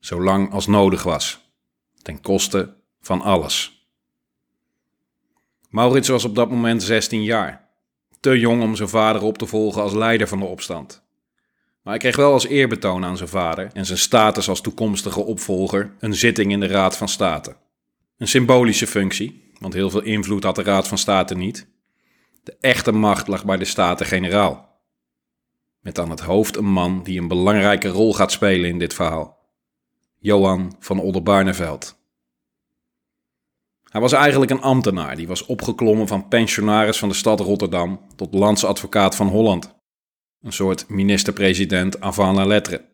Zolang 0.00 0.52
als 0.52 0.66
nodig 0.66 1.02
was. 1.02 1.52
Ten 2.02 2.20
koste 2.20 2.76
van 3.00 3.20
alles. 3.20 3.88
Maurits 5.68 6.08
was 6.08 6.24
op 6.24 6.34
dat 6.34 6.50
moment 6.50 6.82
16 6.82 7.22
jaar. 7.22 7.68
Te 8.20 8.38
jong 8.38 8.62
om 8.62 8.76
zijn 8.76 8.88
vader 8.88 9.22
op 9.22 9.38
te 9.38 9.46
volgen 9.46 9.82
als 9.82 9.92
leider 9.92 10.28
van 10.28 10.38
de 10.38 10.44
opstand. 10.44 11.06
Maar 11.88 11.96
hij 11.96 12.06
kreeg 12.06 12.24
wel 12.24 12.32
als 12.32 12.46
eerbetoon 12.46 13.04
aan 13.04 13.16
zijn 13.16 13.28
vader 13.28 13.70
en 13.72 13.86
zijn 13.86 13.98
status 13.98 14.48
als 14.48 14.60
toekomstige 14.60 15.24
opvolger 15.24 15.94
een 15.98 16.14
zitting 16.14 16.52
in 16.52 16.60
de 16.60 16.66
Raad 16.66 16.96
van 16.96 17.08
State. 17.08 17.56
Een 18.18 18.28
symbolische 18.28 18.86
functie, 18.86 19.52
want 19.58 19.74
heel 19.74 19.90
veel 19.90 20.02
invloed 20.02 20.44
had 20.44 20.54
de 20.54 20.62
Raad 20.62 20.88
van 20.88 20.98
State 20.98 21.34
niet. 21.34 21.68
De 22.42 22.56
echte 22.60 22.92
macht 22.92 23.28
lag 23.28 23.44
bij 23.44 23.56
de 23.56 23.64
Staten-Generaal. 23.64 24.80
Met 25.80 25.98
aan 25.98 26.10
het 26.10 26.20
hoofd 26.20 26.56
een 26.56 26.70
man 26.70 27.02
die 27.02 27.20
een 27.20 27.28
belangrijke 27.28 27.88
rol 27.88 28.14
gaat 28.14 28.32
spelen 28.32 28.70
in 28.70 28.78
dit 28.78 28.94
verhaal. 28.94 29.38
Johan 30.18 30.76
van 30.78 31.00
Oldenbarneveld. 31.00 31.98
Hij 33.82 34.00
was 34.00 34.12
eigenlijk 34.12 34.50
een 34.50 34.62
ambtenaar 34.62 35.16
die 35.16 35.28
was 35.28 35.46
opgeklommen 35.46 36.08
van 36.08 36.28
pensionaris 36.28 36.98
van 36.98 37.08
de 37.08 37.14
stad 37.14 37.40
Rotterdam 37.40 38.00
tot 38.16 38.34
landsadvocaat 38.34 39.16
van 39.16 39.28
Holland. 39.28 39.76
Een 40.42 40.52
soort 40.52 40.88
minister-president 40.88 42.00
avant 42.00 42.36
la 42.36 42.46
lettre. 42.46 42.84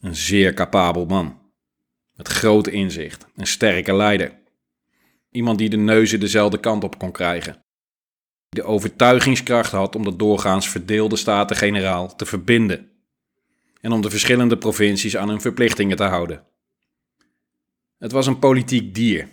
Een 0.00 0.16
zeer 0.16 0.54
capabel 0.54 1.06
man. 1.06 1.38
Met 2.16 2.28
groot 2.28 2.66
inzicht, 2.66 3.26
een 3.36 3.46
sterke 3.46 3.94
leider. 3.94 4.38
Iemand 5.30 5.58
die 5.58 5.68
de 5.68 5.76
neuzen 5.76 6.20
dezelfde 6.20 6.60
kant 6.60 6.84
op 6.84 6.98
kon 6.98 7.12
krijgen. 7.12 7.52
Die 8.48 8.62
de 8.62 8.68
overtuigingskracht 8.68 9.72
had 9.72 9.96
om 9.96 10.04
de 10.04 10.16
doorgaans 10.16 10.68
verdeelde 10.68 11.16
staten-generaal 11.16 12.16
te 12.16 12.26
verbinden. 12.26 12.90
En 13.80 13.92
om 13.92 14.00
de 14.00 14.10
verschillende 14.10 14.58
provincies 14.58 15.16
aan 15.16 15.28
hun 15.28 15.40
verplichtingen 15.40 15.96
te 15.96 16.04
houden. 16.04 16.42
Het 17.98 18.12
was 18.12 18.26
een 18.26 18.38
politiek 18.38 18.94
dier. 18.94 19.28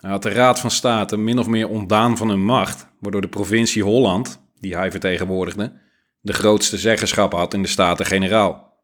Hij 0.00 0.10
had 0.10 0.22
de 0.22 0.30
Raad 0.30 0.60
van 0.60 0.70
State 0.70 1.16
min 1.16 1.38
of 1.38 1.46
meer 1.46 1.68
ontdaan 1.68 2.16
van 2.16 2.28
hun 2.28 2.44
macht, 2.44 2.88
waardoor 3.00 3.20
de 3.20 3.28
provincie 3.28 3.82
Holland, 3.82 4.40
die 4.60 4.76
hij 4.76 4.90
vertegenwoordigde, 4.90 5.84
de 6.26 6.32
grootste 6.32 6.78
zeggenschap 6.78 7.32
had 7.32 7.54
in 7.54 7.62
de 7.62 7.68
Staten-Generaal. 7.68 8.78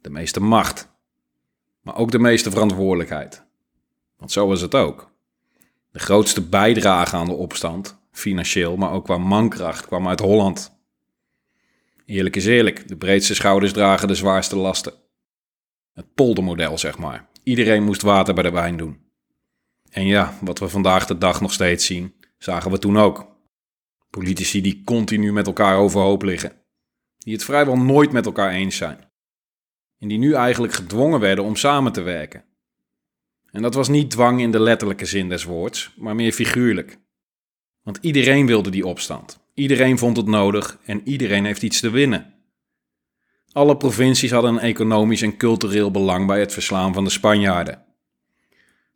De 0.00 0.10
meeste 0.10 0.40
macht. 0.40 0.88
Maar 1.80 1.96
ook 1.96 2.10
de 2.10 2.18
meeste 2.18 2.50
verantwoordelijkheid. 2.50 3.46
Want 4.16 4.32
zo 4.32 4.46
was 4.46 4.60
het 4.60 4.74
ook. 4.74 5.10
De 5.90 5.98
grootste 5.98 6.42
bijdrage 6.42 7.16
aan 7.16 7.26
de 7.26 7.32
opstand, 7.32 7.98
financieel, 8.12 8.76
maar 8.76 8.92
ook 8.92 9.04
qua 9.04 9.18
mankracht, 9.18 9.86
kwam 9.86 10.08
uit 10.08 10.20
Holland. 10.20 10.78
Eerlijk 12.04 12.36
is 12.36 12.46
eerlijk, 12.46 12.88
de 12.88 12.96
breedste 12.96 13.34
schouders 13.34 13.72
dragen 13.72 14.08
de 14.08 14.14
zwaarste 14.14 14.56
lasten. 14.56 14.92
Het 15.92 16.14
poldermodel, 16.14 16.78
zeg 16.78 16.98
maar. 16.98 17.28
Iedereen 17.42 17.84
moest 17.84 18.02
water 18.02 18.34
bij 18.34 18.42
de 18.42 18.50
wijn 18.50 18.76
doen. 18.76 19.00
En 19.90 20.06
ja, 20.06 20.38
wat 20.40 20.58
we 20.58 20.68
vandaag 20.68 21.06
de 21.06 21.18
dag 21.18 21.40
nog 21.40 21.52
steeds 21.52 21.86
zien, 21.86 22.14
zagen 22.38 22.70
we 22.70 22.78
toen 22.78 22.98
ook. 22.98 23.26
Politici 24.10 24.60
die 24.60 24.82
continu 24.84 25.32
met 25.32 25.46
elkaar 25.46 25.76
overhoop 25.76 26.22
liggen 26.22 26.64
die 27.26 27.34
het 27.34 27.44
vrijwel 27.44 27.76
nooit 27.78 28.12
met 28.12 28.26
elkaar 28.26 28.50
eens 28.50 28.76
zijn. 28.76 28.98
En 29.98 30.08
die 30.08 30.18
nu 30.18 30.32
eigenlijk 30.34 30.72
gedwongen 30.72 31.20
werden 31.20 31.44
om 31.44 31.56
samen 31.56 31.92
te 31.92 32.00
werken. 32.00 32.44
En 33.50 33.62
dat 33.62 33.74
was 33.74 33.88
niet 33.88 34.10
dwang 34.10 34.40
in 34.40 34.50
de 34.50 34.60
letterlijke 34.60 35.04
zin 35.04 35.28
des 35.28 35.44
woords, 35.44 35.94
maar 35.96 36.14
meer 36.14 36.32
figuurlijk. 36.32 36.98
Want 37.82 37.98
iedereen 38.00 38.46
wilde 38.46 38.70
die 38.70 38.86
opstand. 38.86 39.40
Iedereen 39.54 39.98
vond 39.98 40.16
het 40.16 40.26
nodig 40.26 40.78
en 40.84 41.00
iedereen 41.04 41.44
heeft 41.44 41.62
iets 41.62 41.80
te 41.80 41.90
winnen. 41.90 42.34
Alle 43.52 43.76
provincies 43.76 44.30
hadden 44.30 44.52
een 44.52 44.60
economisch 44.60 45.22
en 45.22 45.36
cultureel 45.36 45.90
belang 45.90 46.26
bij 46.26 46.40
het 46.40 46.52
verslaan 46.52 46.94
van 46.94 47.04
de 47.04 47.10
Spanjaarden. 47.10 47.84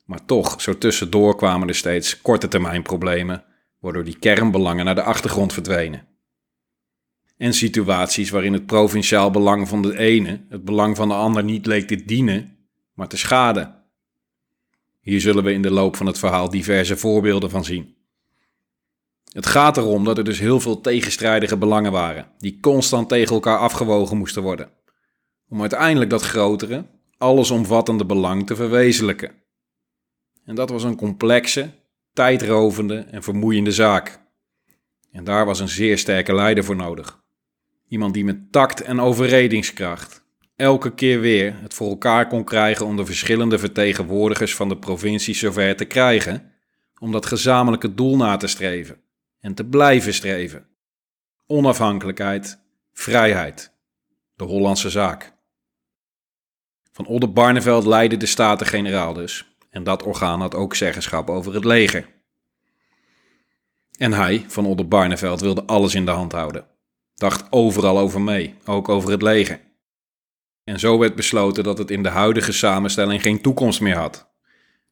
Maar 0.04 0.24
toch, 0.24 0.60
zo 0.60 0.78
tussendoor 0.78 1.36
kwamen 1.36 1.68
er 1.68 1.74
steeds 1.74 2.20
korte 2.20 2.48
termijn 2.48 2.82
problemen, 2.82 3.44
waardoor 3.80 4.04
die 4.04 4.18
kernbelangen 4.18 4.84
naar 4.84 4.94
de 4.94 5.02
achtergrond 5.02 5.52
verdwenen 5.52 6.08
en 7.40 7.54
situaties 7.54 8.30
waarin 8.30 8.52
het 8.52 8.66
provinciaal 8.66 9.30
belang 9.30 9.68
van 9.68 9.82
de 9.82 9.98
ene 9.98 10.44
het 10.48 10.64
belang 10.64 10.96
van 10.96 11.08
de 11.08 11.14
ander 11.14 11.44
niet 11.44 11.66
leek 11.66 11.86
te 11.86 12.04
dienen, 12.04 12.56
maar 12.94 13.08
te 13.08 13.16
schaden. 13.16 13.84
Hier 15.00 15.20
zullen 15.20 15.44
we 15.44 15.52
in 15.52 15.62
de 15.62 15.70
loop 15.70 15.96
van 15.96 16.06
het 16.06 16.18
verhaal 16.18 16.50
diverse 16.50 16.96
voorbeelden 16.96 17.50
van 17.50 17.64
zien. 17.64 17.96
Het 19.32 19.46
gaat 19.46 19.76
erom 19.76 20.04
dat 20.04 20.18
er 20.18 20.24
dus 20.24 20.38
heel 20.38 20.60
veel 20.60 20.80
tegenstrijdige 20.80 21.56
belangen 21.56 21.92
waren, 21.92 22.26
die 22.38 22.60
constant 22.60 23.08
tegen 23.08 23.34
elkaar 23.34 23.58
afgewogen 23.58 24.16
moesten 24.16 24.42
worden, 24.42 24.70
om 25.48 25.60
uiteindelijk 25.60 26.10
dat 26.10 26.22
grotere, 26.22 26.86
allesomvattende 27.18 28.06
belang 28.06 28.46
te 28.46 28.56
verwezenlijken. 28.56 29.32
En 30.44 30.54
dat 30.54 30.70
was 30.70 30.82
een 30.82 30.96
complexe, 30.96 31.70
tijdrovende 32.12 32.96
en 32.96 33.22
vermoeiende 33.22 33.72
zaak. 33.72 34.20
En 35.12 35.24
daar 35.24 35.46
was 35.46 35.60
een 35.60 35.68
zeer 35.68 35.98
sterke 35.98 36.34
leider 36.34 36.64
voor 36.64 36.76
nodig. 36.76 37.18
Iemand 37.90 38.14
die 38.14 38.24
met 38.24 38.52
tact 38.52 38.82
en 38.82 39.00
overredingskracht 39.00 40.24
elke 40.56 40.94
keer 40.94 41.20
weer 41.20 41.60
het 41.62 41.74
voor 41.74 41.88
elkaar 41.88 42.26
kon 42.26 42.44
krijgen 42.44 42.86
om 42.86 42.96
de 42.96 43.04
verschillende 43.04 43.58
vertegenwoordigers 43.58 44.54
van 44.54 44.68
de 44.68 44.78
provincie 44.78 45.34
zover 45.34 45.76
te 45.76 45.84
krijgen 45.84 46.52
om 46.98 47.12
dat 47.12 47.26
gezamenlijke 47.26 47.94
doel 47.94 48.16
na 48.16 48.36
te 48.36 48.46
streven 48.46 49.00
en 49.40 49.54
te 49.54 49.64
blijven 49.64 50.14
streven. 50.14 50.66
Onafhankelijkheid, 51.46 52.60
vrijheid, 52.92 53.72
de 54.34 54.44
Hollandse 54.44 54.90
zaak. 54.90 55.32
Van 56.92 57.06
Oldenbarneveld 57.06 57.86
leidde 57.86 58.16
de 58.16 58.26
Staten-Generaal 58.26 59.12
dus, 59.12 59.56
en 59.70 59.84
dat 59.84 60.02
orgaan 60.02 60.40
had 60.40 60.54
ook 60.54 60.74
zeggenschap 60.74 61.30
over 61.30 61.54
het 61.54 61.64
leger. 61.64 62.06
En 63.98 64.12
hij, 64.12 64.44
van 64.48 64.66
Oldenbarneveld, 64.66 65.40
wilde 65.40 65.64
alles 65.64 65.94
in 65.94 66.04
de 66.04 66.10
hand 66.10 66.32
houden 66.32 66.78
dacht 67.20 67.46
overal 67.50 67.98
over 67.98 68.20
mee, 68.20 68.54
ook 68.64 68.88
over 68.88 69.10
het 69.10 69.22
leger. 69.22 69.60
En 70.64 70.78
zo 70.78 70.98
werd 70.98 71.14
besloten 71.14 71.64
dat 71.64 71.78
het 71.78 71.90
in 71.90 72.02
de 72.02 72.08
huidige 72.08 72.52
samenstelling 72.52 73.22
geen 73.22 73.40
toekomst 73.40 73.80
meer 73.80 73.96
had. 73.96 74.30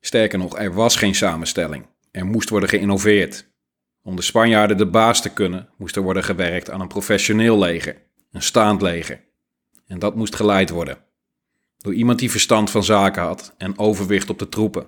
Sterker 0.01 0.38
nog, 0.38 0.59
er 0.59 0.75
was 0.75 0.97
geen 0.97 1.14
samenstelling. 1.14 1.87
Er 2.11 2.27
moest 2.27 2.49
worden 2.49 2.69
geïnnoveerd. 2.69 3.51
Om 4.03 4.17
de 4.17 4.23
Spanjaarden 4.23 4.77
de 4.77 4.87
baas 4.87 5.23
te 5.23 5.33
kunnen, 5.33 5.69
moest 5.79 5.97
er 5.97 6.03
worden 6.03 6.25
gewerkt 6.25 6.71
aan 6.71 6.81
een 6.81 6.88
professioneel 6.88 7.59
leger, 7.59 8.03
een 8.33 8.43
staand 8.43 8.83
leger. 8.83 9.25
En 9.87 9.99
dat 9.99 10.14
moest 10.14 10.35
geleid 10.35 10.71
worden. 10.71 10.99
Door 11.79 11.95
iemand 11.95 12.19
die 12.19 12.31
verstand 12.31 12.71
van 12.71 12.85
zaken 12.85 13.23
had 13.23 13.55
en 13.59 13.79
overwicht 13.79 14.31
op 14.31 14.38
de 14.38 14.49
troepen. 14.49 14.87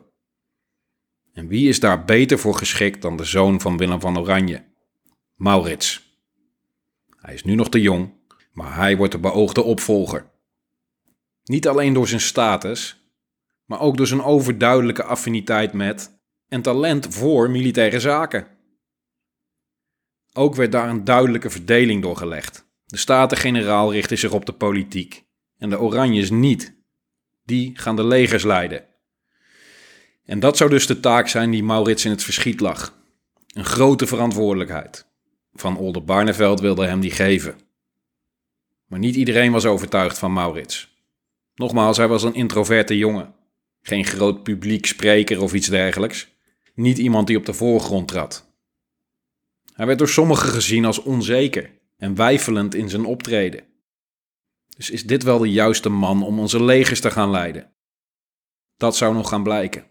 En 1.33 1.49
wie 1.49 1.69
is 1.69 1.81
daar 1.81 2.05
beter 2.05 2.39
voor 2.39 2.55
geschikt 2.55 3.03
dan 3.03 3.17
de 3.17 3.25
zoon 3.25 3.61
van 3.61 3.77
Willem 3.77 4.01
van 4.01 4.19
Oranje? 4.19 4.65
Maurits. 5.35 6.10
Hij 7.21 7.35
is 7.35 7.45
nu 7.45 7.55
nog 7.55 7.69
te 7.69 7.81
jong, 7.81 8.13
maar 8.53 8.77
hij 8.77 8.97
wordt 8.97 9.13
de 9.13 9.19
beoogde 9.19 9.63
opvolger. 9.63 10.31
Niet 11.45 11.69
alleen 11.69 11.93
door 11.93 12.09
zijn 12.09 12.21
status, 12.21 13.01
maar 13.65 13.81
ook 13.81 13.97
door 13.97 14.07
zijn 14.07 14.23
overduidelijke 14.23 15.05
affiniteit 15.05 15.73
met 15.73 16.19
en 16.49 16.63
talent 16.63 17.15
voor 17.15 17.51
militaire 17.51 18.01
zaken. 18.01 18.47
Ook 20.33 20.55
werd 20.55 20.73
daar 20.73 20.89
een 20.89 21.05
duidelijke 21.05 21.51
verdeling 21.51 22.03
door 22.03 22.17
gelegd. 22.17 22.69
De 22.85 22.97
Staten-Generaal 22.97 23.93
richten 23.93 24.19
zich 24.19 24.33
op 24.33 24.47
de 24.47 24.53
politiek 24.53 25.25
en 25.57 25.71
de 25.71 25.81
Oranjes 25.81 26.31
niet. 26.31 26.79
Die 27.45 27.79
gaan 27.79 27.97
de 27.97 28.05
legers 28.05 28.43
leiden. 28.43 28.87
En 30.25 30.41
dat 30.41 30.57
zou 30.57 30.71
dus 30.71 30.87
de 30.87 31.01
taak 31.01 31.29
zijn 31.29 31.51
die 31.51 31.63
Maurits 31.63 32.05
in 32.05 32.11
het 32.11 32.23
verschiet 32.23 32.61
lag. 32.61 32.95
Een 33.47 33.65
grote 33.65 34.07
verantwoordelijkheid. 34.07 35.10
Van 35.53 35.77
Oldenbarneveld 35.77 36.61
wilde 36.61 36.87
hem 36.87 37.01
die 37.01 37.11
geven. 37.11 37.61
Maar 38.87 38.99
niet 38.99 39.17
iedereen 39.17 39.53
was 39.53 39.67
overtuigd 39.67 40.19
van 40.19 40.33
Maurits. 40.33 40.99
Nogmaals, 41.55 41.97
hij 41.97 42.09
was 42.09 42.23
een 42.23 42.35
introverte 42.35 42.97
jongen. 42.97 43.35
Geen 43.83 44.05
groot 44.05 44.43
publiek 44.43 44.87
spreker 44.87 45.43
of 45.43 45.53
iets 45.53 45.69
dergelijks. 45.69 46.29
Niet 46.75 46.99
iemand 46.99 47.27
die 47.27 47.37
op 47.37 47.47
de 47.47 47.53
voorgrond 47.53 48.09
trad. 48.09 48.49
Hij 49.75 49.87
werd 49.87 49.99
door 49.99 50.09
sommigen 50.09 50.49
gezien 50.49 50.85
als 50.85 51.03
onzeker 51.03 51.71
en 51.97 52.15
weifelend 52.15 52.75
in 52.75 52.89
zijn 52.89 53.05
optreden. 53.05 53.65
Dus 54.77 54.91
is 54.91 55.07
dit 55.07 55.23
wel 55.23 55.39
de 55.39 55.51
juiste 55.51 55.89
man 55.89 56.23
om 56.23 56.39
onze 56.39 56.63
legers 56.65 57.01
te 57.01 57.11
gaan 57.11 57.31
leiden? 57.31 57.73
Dat 58.77 58.97
zou 58.97 59.15
nog 59.15 59.29
gaan 59.29 59.43
blijken. 59.43 59.91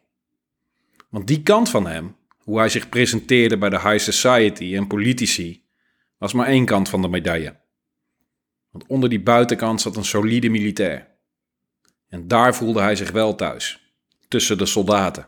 Want 1.09 1.27
die 1.27 1.43
kant 1.43 1.69
van 1.69 1.87
hem, 1.87 2.15
hoe 2.49 2.59
hij 2.59 2.69
zich 2.69 2.89
presenteerde 2.89 3.57
bij 3.57 3.69
de 3.69 3.79
high 3.79 3.97
society 3.97 4.75
en 4.75 4.87
politici, 4.87 5.65
was 6.17 6.33
maar 6.33 6.47
één 6.47 6.65
kant 6.65 6.89
van 6.89 7.01
de 7.01 7.07
medaille. 7.07 7.59
Want 8.71 8.87
onder 8.87 9.09
die 9.09 9.21
buitenkant 9.21 9.81
zat 9.81 9.95
een 9.95 10.05
solide 10.05 10.49
militair. 10.49 11.07
En 12.07 12.27
daar 12.27 12.55
voelde 12.55 12.81
hij 12.81 12.95
zich 12.95 13.11
wel 13.11 13.35
thuis, 13.35 13.93
tussen 14.27 14.57
de 14.57 14.65
soldaten. 14.65 15.27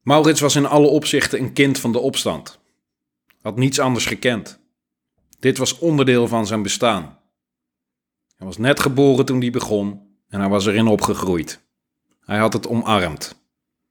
Maurits 0.00 0.40
was 0.40 0.56
in 0.56 0.66
alle 0.66 0.86
opzichten 0.86 1.40
een 1.40 1.52
kind 1.52 1.78
van 1.78 1.92
de 1.92 1.98
opstand. 1.98 2.60
Had 3.40 3.56
niets 3.56 3.78
anders 3.78 4.06
gekend. 4.06 4.60
Dit 5.38 5.58
was 5.58 5.78
onderdeel 5.78 6.28
van 6.28 6.46
zijn 6.46 6.62
bestaan. 6.62 7.18
Hij 8.36 8.46
was 8.46 8.56
net 8.56 8.80
geboren 8.80 9.24
toen 9.24 9.40
hij 9.40 9.50
begon 9.50 10.16
en 10.28 10.40
hij 10.40 10.48
was 10.48 10.66
erin 10.66 10.86
opgegroeid. 10.86 11.60
Hij 12.20 12.38
had 12.38 12.52
het 12.52 12.68
omarmd. 12.68 13.44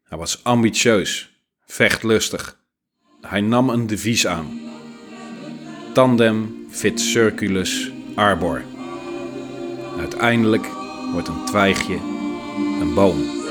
Hij 0.03 0.17
was 0.17 0.43
ambitieus, 0.43 1.34
vechtlustig. 1.65 2.59
Hij 3.21 3.41
nam 3.41 3.69
een 3.69 3.87
devies 3.87 4.27
aan. 4.27 4.59
Tandem 5.93 6.65
fit 6.69 6.99
circulus 6.99 7.91
arbor. 8.15 8.63
Uiteindelijk 9.99 10.67
wordt 11.13 11.27
een 11.27 11.45
twijgje 11.45 11.99
een 12.79 12.93
boom. 12.93 13.44